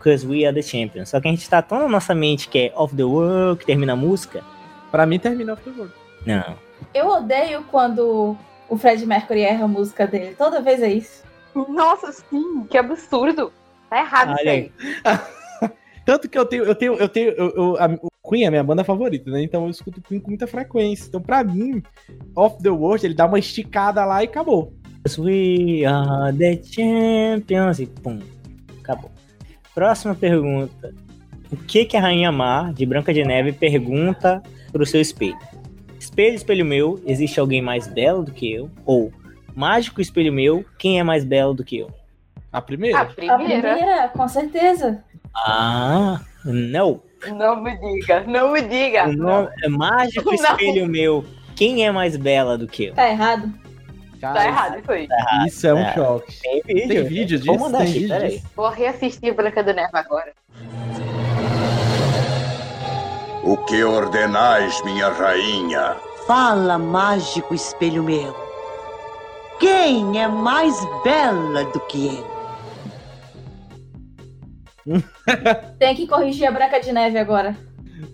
Cause 0.00 0.26
we 0.26 0.46
are 0.46 0.54
the 0.54 0.62
champion. 0.62 1.04
Só 1.04 1.20
que 1.20 1.28
a 1.28 1.30
gente 1.30 1.48
tá 1.48 1.60
tão 1.60 1.80
na 1.80 1.88
nossa 1.88 2.14
mente 2.14 2.48
que 2.48 2.58
é 2.58 2.72
Of 2.74 2.96
the 2.96 3.04
World, 3.04 3.60
que 3.60 3.66
termina 3.66 3.92
a 3.92 3.96
música. 3.96 4.42
Pra 4.90 5.04
mim 5.04 5.18
termina 5.18 5.52
Off 5.52 5.62
the 5.62 5.70
World. 5.70 5.94
Não. 6.24 6.56
Eu 6.94 7.06
odeio 7.08 7.64
quando 7.70 8.36
o 8.68 8.76
Fred 8.76 9.04
Mercury 9.06 9.40
erra 9.42 9.64
a 9.64 9.68
música 9.68 10.06
dele. 10.06 10.34
Toda 10.36 10.60
vez 10.60 10.82
é 10.82 10.92
isso. 10.92 11.22
Nossa, 11.68 12.12
sim, 12.12 12.64
que 12.70 12.76
absurdo. 12.78 13.52
Tá 13.90 13.98
errado 14.00 14.34
isso 14.38 14.48
aí. 14.48 14.72
Tanto 16.04 16.28
que 16.28 16.38
eu 16.38 16.46
tenho, 16.46 16.64
eu 16.64 16.74
tenho, 16.74 16.94
eu 16.94 17.08
tenho, 17.08 17.30
eu, 17.32 17.50
eu- 17.54 17.76
a, 17.78 17.86
o 18.02 18.30
Queen 18.30 18.44
é 18.44 18.46
a 18.46 18.50
minha 18.50 18.64
banda 18.64 18.82
favorita, 18.84 19.30
né? 19.30 19.42
Então 19.42 19.64
eu 19.64 19.70
escuto 19.70 20.00
Queen 20.00 20.20
com 20.20 20.28
muita 20.30 20.46
frequência. 20.46 21.06
Então 21.08 21.20
pra 21.20 21.44
mim, 21.44 21.82
Off 22.34 22.62
the 22.62 22.70
World, 22.70 23.04
ele 23.06 23.14
dá 23.14 23.26
uma 23.26 23.38
esticada 23.38 24.04
lá 24.04 24.22
e 24.22 24.26
acabou. 24.26 24.72
We 25.18 25.84
are 25.86 26.36
the 26.36 26.60
champions. 26.62 27.78
E 27.78 27.86
pum. 27.86 28.18
Acabou. 28.80 29.10
Próxima 29.74 30.14
pergunta. 30.14 30.94
O 31.52 31.56
que 31.56 31.84
que 31.84 31.96
a 31.96 32.00
Rainha 32.00 32.30
Mar, 32.32 32.72
de 32.74 32.84
Branca 32.84 33.12
de 33.12 33.24
Neve, 33.24 33.52
pergunta 33.52 34.42
pro 34.72 34.84
seu 34.84 35.00
espelho? 35.00 35.38
Espelho, 36.18 36.34
espelho 36.34 36.64
meu, 36.64 37.00
existe 37.06 37.38
alguém 37.38 37.62
mais 37.62 37.86
belo 37.86 38.24
do 38.24 38.32
que 38.32 38.52
eu? 38.52 38.68
Ou, 38.84 39.12
mágico 39.54 40.00
espelho 40.00 40.32
meu, 40.32 40.64
quem 40.76 40.98
é 40.98 41.02
mais 41.04 41.22
belo 41.24 41.54
do 41.54 41.62
que 41.62 41.78
eu? 41.78 41.92
A 42.52 42.60
primeira? 42.60 42.98
A 42.98 43.02
A 43.02 43.06
primeira? 43.06 43.36
primeira, 43.76 44.08
com 44.08 44.26
certeza. 44.26 45.04
Ah, 45.32 46.20
não. 46.44 47.00
Não 47.36 47.62
me 47.62 47.70
diga, 47.78 48.24
não 48.26 48.50
me 48.50 48.60
diga. 48.62 49.06
O 49.08 49.12
nome 49.12 49.48
é 49.62 49.68
mágico 49.68 50.24
Não. 50.34 50.34
espelho 50.34 50.88
meu, 50.88 51.24
quem 51.54 51.86
é 51.86 51.92
mais 51.92 52.16
bela 52.16 52.58
do 52.58 52.66
que 52.66 52.86
eu? 52.86 52.94
Tá 52.94 53.08
errado. 53.08 53.52
Cara, 54.20 54.34
Tá 54.34 54.46
errado 54.48 54.78
isso 54.80 54.90
aí. 54.90 55.08
Isso 55.46 55.66
é 55.68 55.74
um 55.74 55.78
É. 55.78 55.94
choque. 55.94 56.34
Tem 56.42 56.62
vídeo. 56.66 56.88
Tem 56.88 57.04
vídeo 57.04 57.38
disso? 57.38 57.46
Vou 57.46 57.58
mandar 57.60 57.78
Tem 57.78 57.90
aqui, 57.90 58.08
peraí. 58.08 58.30
disso? 58.30 58.46
Vou 58.56 58.68
reassistir 58.70 59.32
Branca 59.34 59.62
da 59.62 59.72
Neve 59.72 59.90
agora. 59.92 60.32
O 63.44 63.56
que 63.56 63.84
ordenais, 63.84 64.82
minha 64.84 65.10
rainha? 65.10 65.94
Fala, 66.28 66.76
mágico 66.78 67.54
espelho 67.54 68.04
meu. 68.04 68.36
Quem 69.58 70.20
é 70.20 70.28
mais 70.28 70.76
bela 71.02 71.64
do 71.64 71.80
que 71.80 72.20
eu? 74.86 75.00
Tem 75.80 75.96
que 75.96 76.06
corrigir 76.06 76.46
a 76.46 76.50
Branca 76.50 76.80
de 76.80 76.92
Neve 76.92 77.16
agora. 77.16 77.56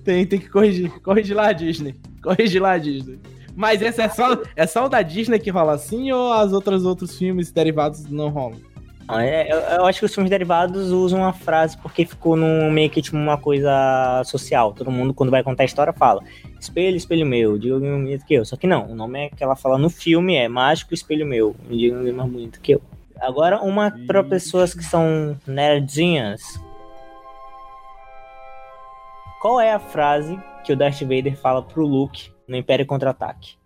Tem, 0.04 0.24
tem 0.24 0.38
que 0.38 0.48
corrigir. 0.48 0.90
Corrigir 1.00 1.34
lá, 1.34 1.50
Disney. 1.50 1.96
Corrigir 2.22 2.62
lá, 2.62 2.78
Disney. 2.78 3.18
Mas 3.56 3.82
esse 3.82 4.00
é 4.00 4.08
só, 4.08 4.40
é 4.54 4.64
só 4.64 4.86
o 4.86 4.88
da 4.88 5.02
Disney 5.02 5.40
que 5.40 5.50
rola 5.50 5.72
assim 5.72 6.12
ou 6.12 6.32
as 6.32 6.52
outras 6.52 6.84
outros 6.84 7.18
filmes 7.18 7.50
derivados 7.50 8.08
não 8.08 8.28
rolam? 8.28 8.60
Não, 9.06 9.20
é- 9.20 9.50
eu, 9.50 9.58
eu 9.58 9.86
acho 9.86 9.98
que 9.98 10.06
os 10.06 10.14
filmes 10.14 10.30
derivados 10.30 10.90
usam 10.90 11.24
a 11.24 11.32
frase 11.32 11.76
porque 11.78 12.04
ficou 12.06 12.36
num, 12.36 12.70
meio 12.70 12.88
que 12.90 13.02
tipo 13.02 13.16
uma 13.16 13.36
coisa 13.36 14.22
social. 14.24 14.72
Todo 14.72 14.90
mundo, 14.90 15.12
quando 15.12 15.30
vai 15.30 15.42
contar 15.42 15.62
a 15.62 15.66
história, 15.66 15.92
fala 15.92 16.22
espelho, 16.64 16.96
espelho 16.96 17.26
meu, 17.26 17.58
diga 17.58 17.74
alguém 17.74 17.90
mais 17.90 18.02
bonito 18.02 18.24
que 18.24 18.34
eu. 18.34 18.44
Só 18.44 18.56
que 18.56 18.66
não, 18.66 18.90
o 18.90 18.94
nome 18.94 19.26
é 19.26 19.28
que 19.28 19.42
ela 19.44 19.54
fala 19.54 19.76
no 19.76 19.90
filme 19.90 20.34
é 20.34 20.48
mágico, 20.48 20.94
espelho 20.94 21.26
meu, 21.26 21.54
me 21.68 21.76
diga 21.76 21.96
alguém 21.98 22.12
mais 22.12 22.30
bonito 22.30 22.60
que 22.60 22.72
eu. 22.72 22.82
Agora, 23.20 23.60
uma 23.62 23.92
para 24.06 24.24
pessoas 24.24 24.74
que 24.74 24.82
são 24.82 25.38
nerdzinhas. 25.46 26.42
Qual 29.40 29.60
é 29.60 29.72
a 29.72 29.78
frase 29.78 30.38
que 30.64 30.72
o 30.72 30.76
Darth 30.76 31.00
Vader 31.02 31.36
fala 31.36 31.62
pro 31.62 31.86
Luke 31.86 32.32
no 32.48 32.56
Império 32.56 32.86
Contra-Ataque? 32.86 33.56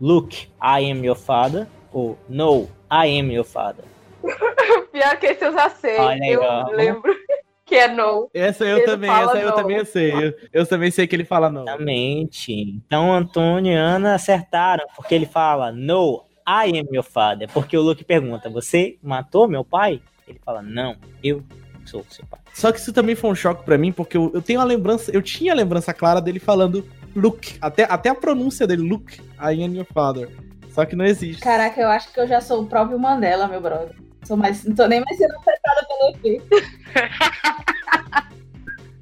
Luke, 0.00 0.48
I 0.62 0.90
am 0.90 1.04
your 1.04 1.16
father. 1.16 1.66
Ou 1.92 2.18
No, 2.28 2.68
I 2.90 3.18
am 3.20 3.30
your 3.32 3.44
father. 3.44 3.84
Pior 4.92 5.18
que 5.18 5.26
esse 5.26 5.44
eu 5.44 5.52
já 5.52 5.70
sei. 5.70 5.98
Olha 5.98 6.24
eu 6.24 6.76
lembro 6.76 7.14
que 7.64 7.74
é 7.74 7.88
no. 7.88 8.30
Essa 8.32 8.64
eu 8.64 8.78
Ele 8.78 8.86
também, 8.86 9.10
essa 9.10 9.38
eu 9.38 9.48
não. 9.48 9.56
também 9.56 9.84
sei. 9.84 10.12
Eu, 10.12 10.34
eu 10.52 10.66
também 10.66 10.90
sei 10.90 11.06
que 11.06 11.14
ele 11.16 11.24
fala 11.24 11.50
não. 11.50 11.62
Exatamente. 11.62 12.52
Então, 12.52 13.12
Antônio 13.12 13.72
e 13.72 13.76
Ana 13.76 14.14
acertaram, 14.14 14.86
porque 14.94 15.14
ele 15.14 15.26
fala 15.26 15.72
No, 15.72 16.24
I 16.46 16.78
am 16.78 16.88
your 16.92 17.04
father. 17.04 17.48
Porque 17.52 17.76
o 17.76 17.82
Luke 17.82 18.04
pergunta: 18.04 18.48
Você 18.50 18.98
matou 19.02 19.48
meu 19.48 19.64
pai? 19.64 20.00
Ele 20.26 20.40
fala: 20.44 20.62
Não, 20.62 20.96
eu 21.22 21.42
sou 21.84 22.04
seu 22.08 22.24
pai. 22.26 22.40
Só 22.52 22.72
que 22.72 22.78
isso 22.78 22.92
também 22.92 23.14
foi 23.14 23.30
um 23.30 23.34
choque 23.34 23.64
pra 23.64 23.76
mim, 23.76 23.92
porque 23.92 24.16
eu, 24.16 24.30
eu 24.34 24.42
tenho 24.42 24.60
a 24.60 24.64
lembrança, 24.64 25.10
eu 25.12 25.22
tinha 25.22 25.52
a 25.52 25.56
lembrança 25.56 25.92
clara 25.92 26.20
dele 26.20 26.38
falando 26.38 26.86
Luke, 27.14 27.56
até, 27.60 27.84
até 27.84 28.10
a 28.10 28.14
pronúncia 28.14 28.66
dele, 28.66 28.82
Luke, 28.82 29.20
I 29.40 29.62
am 29.64 29.74
your 29.74 29.86
father. 29.86 30.28
Só 30.76 30.84
que 30.84 30.94
não 30.94 31.06
existe. 31.06 31.40
Caraca, 31.40 31.80
eu 31.80 31.88
acho 31.88 32.12
que 32.12 32.20
eu 32.20 32.28
já 32.28 32.38
sou 32.38 32.62
o 32.62 32.66
próprio 32.66 32.98
Mandela, 32.98 33.48
meu 33.48 33.62
brother. 33.62 33.96
Sou 34.24 34.36
mais, 34.36 34.62
não 34.62 34.74
tô 34.74 34.86
nem 34.86 35.00
mais 35.00 35.16
sendo 35.16 35.34
afetada 35.34 35.86
pelo 35.88 36.10
efeito. 36.10 36.46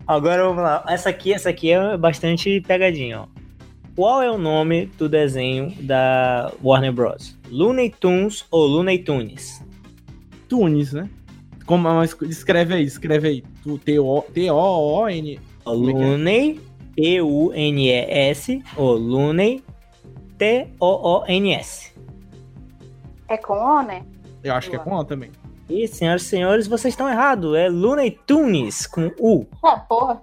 Agora 0.06 0.44
vamos 0.44 0.62
lá. 0.62 0.84
Essa 0.86 1.08
aqui, 1.08 1.32
essa 1.32 1.50
aqui 1.50 1.72
é 1.72 1.96
bastante 1.96 2.60
pegadinha, 2.60 3.22
ó. 3.22 3.26
Qual 3.96 4.22
é 4.22 4.30
o 4.30 4.38
nome 4.38 4.86
do 4.86 5.08
desenho 5.08 5.74
da 5.80 6.52
Warner 6.62 6.92
Bros? 6.92 7.36
Looney 7.50 7.90
Tunes 7.90 8.46
ou 8.52 8.66
Looney 8.68 8.98
Tunes? 9.00 9.60
Tunis, 10.48 10.92
né? 10.92 11.10
Como, 11.66 11.92
mas 11.92 12.16
escreve 12.22 12.74
aí, 12.74 12.84
escreve 12.84 13.26
aí. 13.26 13.44
T-O-O-N. 13.84 15.34
É 15.34 15.34
é? 15.34 15.40
Looney, 15.66 16.60
P-U-N-E-S, 16.94 18.62
ou 18.76 18.96
Looney, 18.96 19.63
T-O-O-N-S. 20.38 21.92
É 23.28 23.36
com 23.36 23.54
O, 23.54 23.82
né? 23.82 24.04
Eu 24.42 24.54
acho 24.54 24.70
que 24.70 24.76
é 24.76 24.78
com 24.78 24.94
O 24.94 25.04
também. 25.04 25.30
E, 25.68 25.88
senhoras 25.88 26.22
e 26.22 26.26
senhores, 26.26 26.66
vocês 26.66 26.92
estão 26.92 27.08
errados. 27.08 27.56
É 27.56 27.68
Looney 27.68 28.10
Tunes, 28.26 28.86
com 28.86 29.10
U. 29.18 29.46
Ah, 29.62 29.78
porra. 29.78 30.20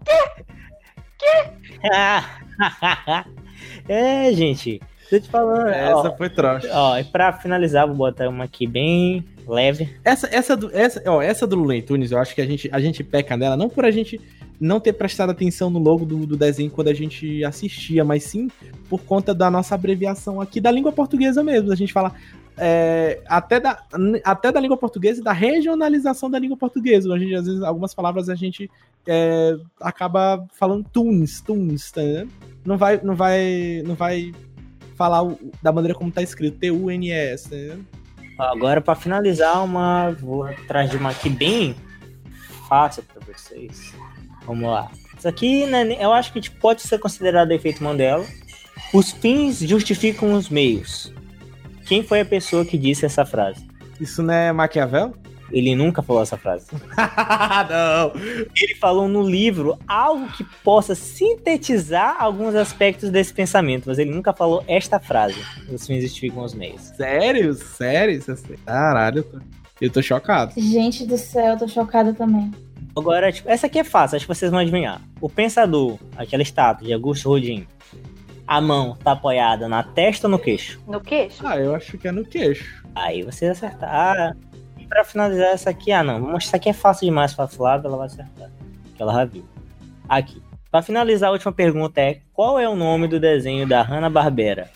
é, 3.88 4.32
gente. 4.34 4.80
Tô 5.12 5.20
te 5.20 5.28
falando. 5.28 5.68
Essa 5.68 6.10
Ó, 6.10 6.16
foi 6.16 6.30
trouxa. 6.30 6.70
ó, 6.72 6.98
e 6.98 7.04
pra 7.04 7.34
finalizar, 7.34 7.86
vou 7.86 7.98
botar 7.98 8.30
uma 8.30 8.46
aqui 8.46 8.66
bem 8.66 9.26
leve. 9.46 9.94
Essa, 10.06 10.30
essa, 10.32 10.56
do, 10.56 10.72
essa, 10.74 11.04
ó, 11.06 11.22
essa 11.22 11.46
do 11.46 11.58
Looney 11.58 11.82
Tunes, 11.82 12.14
eu 12.14 12.18
acho 12.18 12.34
que 12.34 12.40
a 12.40 12.46
gente, 12.46 12.70
a 12.72 12.80
gente 12.80 13.04
peca 13.04 13.36
nela, 13.36 13.58
não 13.58 13.68
por 13.68 13.84
a 13.84 13.92
gente 13.92 14.22
não 14.58 14.80
ter 14.80 14.94
prestado 14.94 15.32
atenção 15.32 15.70
no 15.70 15.80
logo 15.80 16.06
do, 16.06 16.26
do 16.26 16.38
desenho 16.38 16.72
quando 16.72 16.88
a 16.88 16.94
gente 16.94 17.44
assistia, 17.44 18.06
mas 18.06 18.24
sim 18.24 18.48
por 18.88 19.02
conta 19.02 19.34
da 19.34 19.52
nossa 19.52 19.76
abreviação 19.76 20.40
aqui 20.40 20.62
da 20.62 20.72
língua 20.72 20.94
portuguesa 20.94 21.44
mesmo. 21.44 21.74
A 21.74 21.76
gente 21.76 21.92
fala 21.92 22.14
é, 22.58 23.20
até, 23.28 23.60
da, 23.60 23.84
até 24.24 24.50
da 24.50 24.62
língua 24.62 24.78
portuguesa 24.78 25.20
e 25.20 25.24
da 25.24 25.34
regionalização 25.34 26.30
da 26.30 26.40
língua 26.40 26.56
portuguesa. 26.56 27.14
A 27.14 27.20
gente, 27.20 27.36
às 27.36 27.46
vezes, 27.48 27.62
algumas 27.64 27.94
palavras 27.94 28.30
a 28.30 28.36
gente 28.36 28.72
é, 29.06 29.58
acaba 29.82 30.46
falando 30.54 30.86
tunes, 30.90 31.42
tunes, 31.42 31.92
tá 31.92 32.02
entendendo? 32.02 32.32
Não 32.64 32.78
vai, 32.78 33.02
não 33.04 33.16
vai, 33.16 33.84
não 33.86 33.96
vai 33.96 34.32
falar 35.02 35.36
da 35.64 35.72
maneira 35.72 35.98
como 35.98 36.12
tá 36.12 36.22
escrito, 36.22 36.60
T-U-N-E-S? 36.60 37.80
Ó, 38.38 38.44
Agora, 38.44 38.80
pra 38.80 38.94
finalizar, 38.94 39.64
uma. 39.64 40.12
Vou 40.12 40.44
atrás 40.44 40.92
de 40.92 40.98
uma 40.98 41.10
aqui 41.10 41.28
bem 41.28 41.76
fácil 42.70 43.04
pra 43.04 43.20
vocês. 43.26 43.96
Vamos 44.46 44.70
lá. 44.70 44.92
Isso 45.18 45.28
aqui, 45.28 45.66
né, 45.66 45.98
eu 46.00 46.14
acho 46.14 46.32
que 46.32 46.40
tipo, 46.42 46.60
pode 46.60 46.84
ser 46.84 47.00
considerado 47.00 47.52
efeito 47.52 47.84
Mandela. 47.84 48.26
Os 48.94 49.12
fins 49.12 49.60
justificam 49.60 50.34
os 50.34 50.50
meios. 50.50 51.12
Quem 51.88 52.04
foi 52.04 52.22
a 52.22 52.26
pessoa 52.26 52.64
que 52.64 52.78
disse 52.78 53.04
essa 53.04 53.26
frase? 53.26 53.68
Isso 54.00 54.22
não 54.22 54.34
é 54.34 54.52
Maquiavel? 54.52 55.16
Ele 55.52 55.76
nunca 55.76 56.02
falou 56.02 56.22
essa 56.22 56.38
frase. 56.38 56.68
não. 57.70 58.14
Ele 58.56 58.76
falou 58.76 59.08
no 59.08 59.22
livro 59.22 59.78
algo 59.88 60.28
que 60.32 60.44
possa 60.64 60.96
sintetizar 60.96 62.16
alguns 62.20 62.56
aspectos 62.56 63.10
desse 63.10 63.34
pensamento, 63.34 63.86
mas 63.88 64.00
ele 64.00 64.12
nunca 64.12 64.34
falou 64.34 64.64
esta 64.68 65.00
frase. 65.00 65.36
Os 65.72 65.86
fins 65.86 66.02
justificam 66.04 66.44
os 66.44 66.54
meios. 66.54 66.82
Sério? 66.96 67.54
Sério? 67.54 68.22
É- 68.28 68.56
Caralho, 68.66 69.20
eu 69.20 69.24
tô, 69.24 69.40
eu 69.82 69.90
tô 69.92 70.02
chocado. 70.02 70.54
Gente 70.58 71.06
do 71.06 71.18
céu, 71.18 71.58
tô 71.58 71.68
chocada 71.68 72.14
também. 72.14 72.52
Agora, 72.96 73.32
tipo, 73.32 73.50
essa 73.50 73.68
aqui 73.68 73.80
é 73.80 73.84
fácil, 73.84 74.18
acho 74.18 74.26
que 74.28 74.34
vocês 74.34 74.52
vão 74.52 74.60
adivinhar. 74.60 75.02
O 75.22 75.30
pensador, 75.30 75.98
aquela 76.18 76.44
estátua 76.44 76.86
de 76.86 76.94
Augusto 76.94 77.30
Rodin, 77.30 77.66
a 78.46 78.60
mão 78.60 78.98
tá 79.02 79.14
apoiada 79.14 79.70
na 79.70 79.82
testa 79.82 80.28
ou 80.28 80.32
no 80.32 80.38
queixo? 80.40 80.82
No 80.86 81.00
queixo? 81.00 81.46
Ah, 81.46 81.58
eu 81.58 81.74
acho 81.74 81.98
que 81.98 82.08
é 82.08 82.12
no 82.12 82.26
queixo. 82.26 82.84
Aí 82.94 83.24
vocês 83.24 83.52
acertaram. 83.52 83.94
Ah, 83.94 84.36
pra 84.92 85.04
finalizar 85.06 85.48
essa 85.48 85.70
aqui, 85.70 85.92
ah 85.92 86.04
não, 86.04 86.20
mostrar 86.20 86.60
que 86.60 86.70
é 86.70 86.74
fácil 86.74 87.06
demais 87.08 87.34
pra 87.34 87.48
Flávia, 87.48 87.88
ela 87.88 87.98
vai 87.98 88.08
acertar. 88.08 88.52
Que 88.96 89.02
ela 89.02 89.14
já 89.14 89.26
viu. 89.26 89.46
Aqui. 90.08 90.42
Pra 90.70 90.82
finalizar, 90.82 91.30
a 91.30 91.34
última 91.34 91.52
pergunta 91.52 92.00
é: 92.02 92.20
qual 92.34 92.60
é 92.60 92.68
o 92.68 92.76
nome 92.76 93.08
do 93.08 93.20
desenho 93.20 93.68
da 93.68 93.82
Hanna-Barbera? 93.82 94.70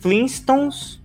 Flintstones 0.00 1.00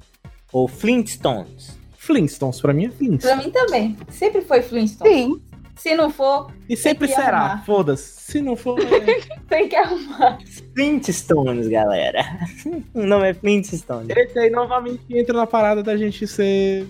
ou 0.52 0.68
Flintstones? 0.68 1.78
Flintstones, 1.98 2.60
pra 2.62 2.74
mim 2.74 2.86
é 2.86 2.90
Pra 2.90 2.98
Flintstones. 2.98 3.46
mim 3.46 3.52
também. 3.52 3.98
Sempre 4.10 4.42
foi 4.42 4.62
Flintstone. 4.62 5.10
Sim. 5.14 5.42
Se 5.76 5.96
não 5.96 6.10
for, 6.10 6.52
E 6.68 6.76
sempre 6.76 7.08
Tem 7.08 7.16
que 7.16 7.22
será, 7.24 7.60
foda-se. 7.66 8.22
Se 8.32 8.42
não 8.42 8.58
for. 8.58 8.78
é- 8.84 9.22
tem 9.48 9.70
que 9.70 9.76
arrumar. 9.78 10.38
Flintstones, 10.76 11.70
galera. 11.70 12.22
o 12.94 13.04
nome 13.06 13.30
é 13.30 13.34
Flintstones. 13.34 14.10
Esse 14.10 14.38
aí 14.40 14.50
novamente 14.50 15.02
entra 15.10 15.34
na 15.38 15.48
parada 15.48 15.82
da 15.82 15.96
gente 15.96 16.28
ser. 16.28 16.86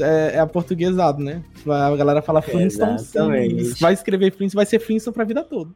É, 0.00 0.36
é 0.36 0.38
aportuguesado, 0.40 1.22
né? 1.22 1.42
A 1.66 1.96
galera 1.96 2.20
fala. 2.22 2.42
Exatamente. 2.46 3.80
Vai 3.80 3.92
escrever 3.94 4.30
Flintstones, 4.30 4.54
vai 4.54 4.66
ser 4.66 4.78
Flintstone 4.78 5.14
pra 5.14 5.24
vida 5.24 5.42
toda. 5.42 5.70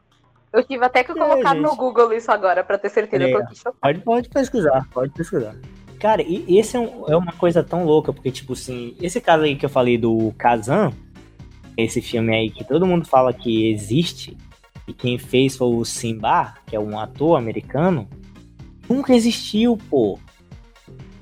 Eu 0.53 0.65
tive 0.65 0.85
até 0.85 1.05
que 1.05 1.13
colocar 1.15 1.55
no 1.55 1.69
gente. 1.69 1.77
Google 1.79 2.13
isso 2.13 2.31
agora, 2.33 2.65
pra 2.65 2.77
ter 2.77 2.89
certeza, 2.91 3.25
É. 3.25 3.73
Pode, 3.81 4.01
pode 4.01 4.29
pesquisar, 4.29 4.87
pode 4.93 5.13
pesquisar. 5.13 5.55
Cara, 6.01 6.23
e 6.23 6.45
e 6.49 6.59
esse 6.59 6.77
é, 6.77 6.81
um- 6.81 7.05
é 7.09 7.17
uma 7.17 7.33
coisa 7.33 7.63
tão 7.63 7.85
louca, 7.85 8.13
porque, 8.13 8.31
tipo 8.33 8.55
assim, 8.55 8.97
esse 9.01 9.21
caso 9.21 9.45
aí 9.45 9.55
que 9.55 9.65
eu 9.65 9.71
falei 9.71 9.97
do 9.97 10.33
Kazan, 10.37 10.93
esse 11.77 12.01
filme 12.03 12.35
aí 12.35 12.51
que 12.51 12.65
todo 12.65 12.87
mundo 12.87 13.07
fala 13.07 13.33
que 13.33 13.71
existe, 13.71 14.37
e 14.89 14.93
quem 14.93 15.19
fez 15.19 15.57
foi 15.57 15.69
o 15.69 15.85
Simba, 15.85 16.55
que 16.67 16.75
é 16.75 16.81
um 16.81 16.99
ator 16.99 17.39
americano, 17.39 18.09
nunca 18.89 19.15
existiu, 19.15 19.79
pô. 19.89 20.19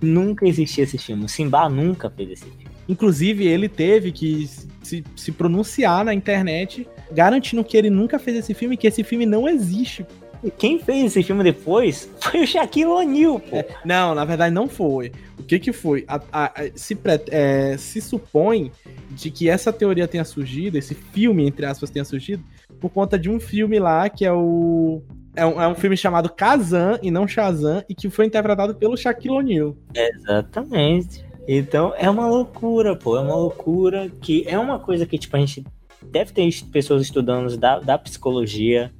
Nunca 0.01 0.47
existiu 0.47 0.85
esse 0.85 0.97
filme. 0.97 1.25
O 1.25 1.29
Simba 1.29 1.69
nunca 1.69 2.09
fez 2.09 2.31
esse 2.31 2.45
filme. 2.45 2.67
Inclusive, 2.88 3.46
ele 3.46 3.68
teve 3.68 4.11
que 4.12 4.48
se, 4.83 5.05
se 5.14 5.33
pronunciar 5.33 6.05
na 6.05 6.14
internet, 6.14 6.88
garantindo 7.12 7.62
que 7.62 7.77
ele 7.77 7.90
nunca 7.90 8.18
fez 8.18 8.38
esse 8.38 8.55
filme, 8.55 8.77
que 8.77 8.87
esse 8.87 9.05
filme 9.05 9.27
não 9.27 9.48
existe. 9.48 10.07
E 10.42 10.51
quem 10.53 10.79
fez 10.79 11.07
esse 11.07 11.22
filme 11.24 11.42
depois 11.42 12.09
foi 12.20 12.42
o 12.42 12.46
Shaquille 12.46 12.87
O'Neal, 12.87 13.40
pô. 13.40 13.57
Não, 13.85 14.14
na 14.14 14.24
verdade 14.24 14.55
não 14.55 14.68
foi. 14.68 15.11
O 15.38 15.42
que 15.42 15.59
que 15.59 15.72
foi? 15.72 16.05
A- 16.07 16.20
a- 16.33 16.44
a- 16.62 16.70
se, 16.77 16.94
pre- 16.94 17.24
é, 17.29 17.77
se 17.77 18.01
supõe 18.01 18.70
de 19.11 19.31
que 19.33 19.48
essa 19.48 19.72
teoria 19.72 20.07
tenha 20.07 20.24
surgido, 20.24 20.79
esse 20.79 20.94
filme, 20.94 21.44
entre 21.46 21.66
aspas, 21.66 21.90
tenha 21.90 22.05
surgido, 22.05 22.42
por 22.81 22.88
conta 22.90 23.18
de 23.18 23.29
um 23.29 23.40
filme 23.40 23.79
lá 23.81 24.09
que 24.09 24.24
é 24.24 24.33
o. 24.33 25.03
É 25.35 25.44
um, 25.46 25.61
é 25.61 25.68
um 25.68 25.74
filme 25.74 25.96
chamado 25.96 26.29
Kazan 26.31 26.98
e 27.03 27.11
não 27.11 27.27
Shazam, 27.27 27.85
e 27.88 27.94
que 27.94 28.09
foi 28.11 28.27
interpretado 28.27 28.74
pelo 28.74 28.96
Shaquille 28.96 29.35
O'Neal. 29.35 29.77
Exatamente. 29.94 31.24
Então 31.51 31.95
é 31.97 32.11
uma 32.11 32.29
loucura, 32.29 32.95
pô. 32.95 33.17
É 33.17 33.21
uma 33.23 33.35
loucura 33.35 34.13
que 34.21 34.45
é 34.47 34.59
uma 34.59 34.79
coisa 34.79 35.07
que, 35.07 35.17
tipo, 35.17 35.35
a 35.35 35.41
gente 35.41 35.65
deve 36.03 36.31
ter 36.31 36.47
pessoas 36.71 37.01
estudando 37.01 37.57
da, 37.57 37.81
da 37.81 37.97
psicologia 37.97 38.93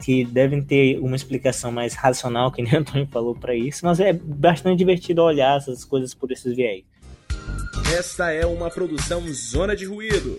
que 0.00 0.24
devem 0.24 0.62
ter 0.62 1.00
uma 1.00 1.16
explicação 1.16 1.72
mais 1.72 1.94
racional, 1.94 2.52
que 2.52 2.62
nem 2.62 2.72
o 2.72 2.78
Antônio 2.78 3.08
falou 3.10 3.34
pra 3.34 3.52
isso, 3.52 3.84
mas 3.84 3.98
é 3.98 4.12
bastante 4.12 4.78
divertido 4.78 5.22
olhar 5.22 5.56
essas 5.56 5.84
coisas 5.84 6.14
por 6.14 6.30
esses 6.30 6.54
viés. 6.54 6.84
Esta 7.92 8.30
é 8.30 8.46
uma 8.46 8.70
produção 8.70 9.20
Zona 9.32 9.74
de 9.74 9.84
Ruído. 9.84 10.36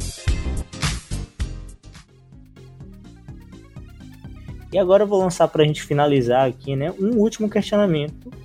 E 4.72 4.78
agora 4.78 5.04
eu 5.04 5.08
vou 5.08 5.20
lançar 5.20 5.50
pra 5.50 5.66
gente 5.66 5.84
finalizar 5.84 6.48
aqui, 6.48 6.78
né, 6.78 6.94
um 6.98 7.18
último 7.18 7.50
questionamento 7.50 8.39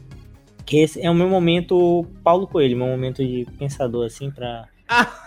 Que 0.67 0.79
esse 0.79 1.01
é 1.01 1.11
o 1.11 1.15
meu 1.15 1.29
momento 1.29 2.07
Paulo 2.23 2.47
Coelho, 2.47 2.77
meu 2.77 2.87
momento 2.87 3.25
de 3.25 3.47
pensador, 3.59 4.07
assim, 4.07 4.31
pra, 4.31 4.67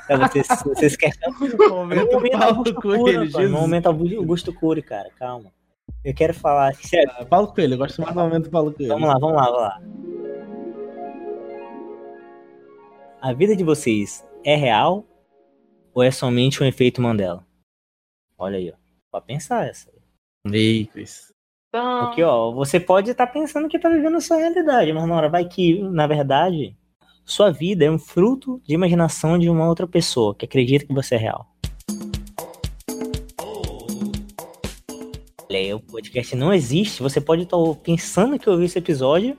pra 0.08 0.28
vocês, 0.28 0.48
vocês 0.66 0.96
querem. 0.96 1.18
Momento 1.30 1.58
Meu 1.58 2.12
momento 2.12 2.32
Paulo 2.32 2.46
Augusto 2.58 2.76
Coelho, 2.76 3.06
rapaz, 3.06 3.32
Jesus. 3.32 3.52
meu 3.52 3.62
momento 3.62 3.86
Augusto 3.88 4.54
Cury, 4.54 4.82
cara, 4.82 5.10
calma. 5.18 5.52
Eu 6.04 6.14
quero 6.14 6.34
falar, 6.34 6.74
sério, 6.76 7.12
Ah, 7.18 7.26
Paulo 7.26 7.48
Coelho, 7.54 7.74
eu 7.74 7.78
gosto 7.78 8.02
mais 8.02 8.14
do 8.14 8.20
momento 8.20 8.50
Paulo 8.50 8.72
Coelho. 8.74 8.94
Vamos 8.94 9.08
lá, 9.08 9.18
vamos 9.20 9.36
lá, 9.36 9.46
vamos 9.46 9.62
lá. 9.62 9.82
A 13.22 13.34
vida 13.34 13.56
de 13.56 13.64
vocês 13.64 14.26
é 14.44 14.56
real 14.56 15.06
ou 15.94 16.04
é 16.04 16.12
somente 16.12 16.62
um 16.64 16.66
efeito 16.66 17.02
Mandela? 17.02 17.46
Olha 18.38 18.58
aí, 18.58 18.72
ó. 18.72 18.76
Pra 19.12 19.22
pensar 19.22 19.68
essa. 19.68 19.92
Ei, 20.52 20.86
Cris. 20.86 21.34
Porque, 21.72 22.24
ó, 22.24 22.52
você 22.52 22.80
pode 22.80 23.12
estar 23.12 23.28
pensando 23.28 23.68
que 23.68 23.78
tá 23.78 23.90
vivendo 23.90 24.18
a 24.18 24.22
sua 24.22 24.38
realidade, 24.38 24.94
mas 24.94 25.08
na 25.08 25.16
hora 25.16 25.30
vai 25.30 25.46
que, 25.46 25.82
na 25.82 26.08
verdade, 26.08 26.76
sua 27.26 27.52
vida 27.52 27.86
é 27.86 27.92
um 27.92 28.00
fruto 28.00 28.62
de 28.66 28.74
imaginação 28.74 29.38
de 29.38 29.50
uma 29.50 29.68
outra 29.68 29.86
pessoa 29.86 30.34
que 30.34 30.46
acredita 30.46 30.86
que 30.86 30.94
você 30.94 31.16
é 31.16 31.18
real. 31.18 31.46
Olha 35.50 35.60
aí, 35.60 35.74
o 35.74 35.80
podcast 35.80 36.36
não 36.36 36.54
existe. 36.54 37.02
Você 37.02 37.22
pode 37.22 37.44
estar 37.44 37.58
pensando 37.84 38.38
que 38.38 38.50
ouviu 38.50 38.66
esse 38.66 38.78
episódio, 38.78 39.38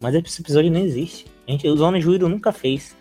mas 0.00 0.14
esse 0.14 0.40
episódio 0.40 0.70
não 0.70 0.80
existe. 0.80 1.26
A 1.46 1.50
gente, 1.50 1.66
o 1.68 1.76
Zona 1.76 2.00
Ruído 2.02 2.28
nunca 2.28 2.52
fez. 2.52 2.96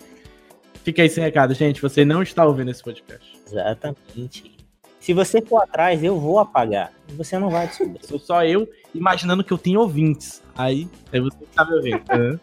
Fica 0.83 1.01
aí 1.01 1.07
esse 1.07 1.19
recado, 1.19 1.53
gente. 1.53 1.81
Você 1.81 2.05
não 2.05 2.23
está 2.23 2.45
ouvindo 2.45 2.71
esse 2.71 2.81
podcast. 2.81 3.37
Exatamente. 3.45 4.56
Se 5.07 5.13
você 5.13 5.41
for 5.41 5.63
atrás, 5.63 6.03
eu 6.03 6.19
vou 6.19 6.37
apagar. 6.37 6.91
Você 7.15 7.39
não 7.39 7.49
vai 7.49 7.65
descobrir. 7.65 8.05
Sou 8.05 8.19
só 8.19 8.43
eu 8.43 8.67
imaginando 8.93 9.41
que 9.41 9.53
eu 9.53 9.57
tenho 9.57 9.79
ouvintes. 9.79 10.43
Aí, 10.53 10.85
é 11.13 11.21
você 11.21 11.37
que 11.37 11.45
tá 11.55 11.63
me 11.63 11.75
ouvindo. 11.77 12.41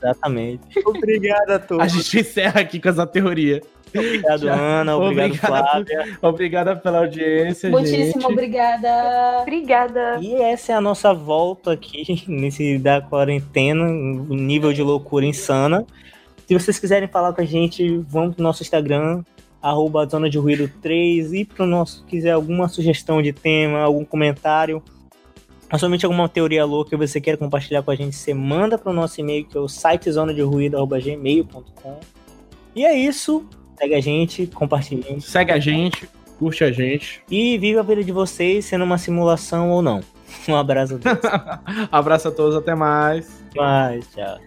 Exatamente. 0.00 0.62
Obrigado 0.86 1.50
a 1.50 1.54
A 1.56 1.58
todos. 1.58 1.92
gente 1.92 2.20
encerra 2.20 2.60
aqui 2.60 2.78
com 2.78 2.88
essa 2.88 3.04
teoria. 3.04 3.60
Obrigado, 3.92 4.42
Já- 4.42 4.54
Ana. 4.54 4.96
Obrigado, 4.96 5.26
Obrigado. 5.26 5.50
Flávia. 5.50 6.18
Obrigada 6.22 6.76
pela 6.76 6.98
audiência, 6.98 7.68
Muitíssimo 7.68 8.20
gente. 8.20 8.26
obrigada. 8.32 9.40
Obrigada. 9.42 10.18
E 10.20 10.34
essa 10.36 10.70
é 10.70 10.74
a 10.76 10.80
nossa 10.80 11.12
volta 11.12 11.72
aqui 11.72 12.22
nesse 12.30 12.78
da 12.78 13.00
quarentena, 13.00 13.82
um 13.86 14.36
nível 14.36 14.72
de 14.72 14.84
loucura 14.84 15.26
insana. 15.26 15.84
Se 16.46 16.54
vocês 16.54 16.78
quiserem 16.78 17.08
falar 17.08 17.32
com 17.32 17.40
a 17.40 17.44
gente, 17.44 17.96
vão 18.06 18.30
pro 18.32 18.40
nosso 18.40 18.62
Instagram, 18.62 19.24
arroba 19.60 20.06
Zona 20.06 20.30
de 20.30 20.38
Ruído 20.38 20.70
3, 20.80 21.32
e 21.32 21.44
pro 21.44 21.66
nosso, 21.66 22.04
quiser 22.04 22.32
alguma 22.32 22.68
sugestão 22.68 23.20
de 23.20 23.32
tema, 23.32 23.80
algum 23.80 24.04
comentário, 24.04 24.82
ou 25.70 25.78
somente 25.78 26.06
alguma 26.06 26.28
teoria 26.28 26.64
louca 26.64 26.90
que 26.90 26.96
você 26.96 27.20
queira 27.20 27.36
compartilhar 27.36 27.82
com 27.82 27.90
a 27.90 27.94
gente, 27.94 28.16
você 28.16 28.32
manda 28.32 28.78
pro 28.78 28.92
nosso 28.92 29.20
e-mail, 29.20 29.44
que 29.44 29.56
é 29.56 29.60
o 29.60 29.68
site 29.68 30.10
gmail.com. 30.10 32.00
E 32.74 32.84
é 32.84 32.96
isso. 32.96 33.46
Segue 33.78 33.94
a 33.94 34.00
gente, 34.00 34.46
compartilhe 34.46 35.20
Segue 35.20 35.52
a 35.52 35.58
gente, 35.58 36.08
curte 36.38 36.64
a 36.64 36.72
gente. 36.72 37.22
e 37.30 37.56
viva 37.58 37.80
a 37.80 37.82
vida 37.82 38.02
de 38.02 38.12
vocês, 38.12 38.64
sendo 38.64 38.84
uma 38.84 38.98
simulação 38.98 39.70
ou 39.70 39.82
não. 39.82 40.00
Um 40.48 40.56
abraço 40.56 40.96
a 40.96 40.98
todos. 40.98 41.30
Abraço 41.92 42.28
a 42.28 42.30
todos, 42.30 42.56
até 42.56 42.74
mais. 42.74 43.42
Mas, 43.54 44.06
tchau. 44.14 44.38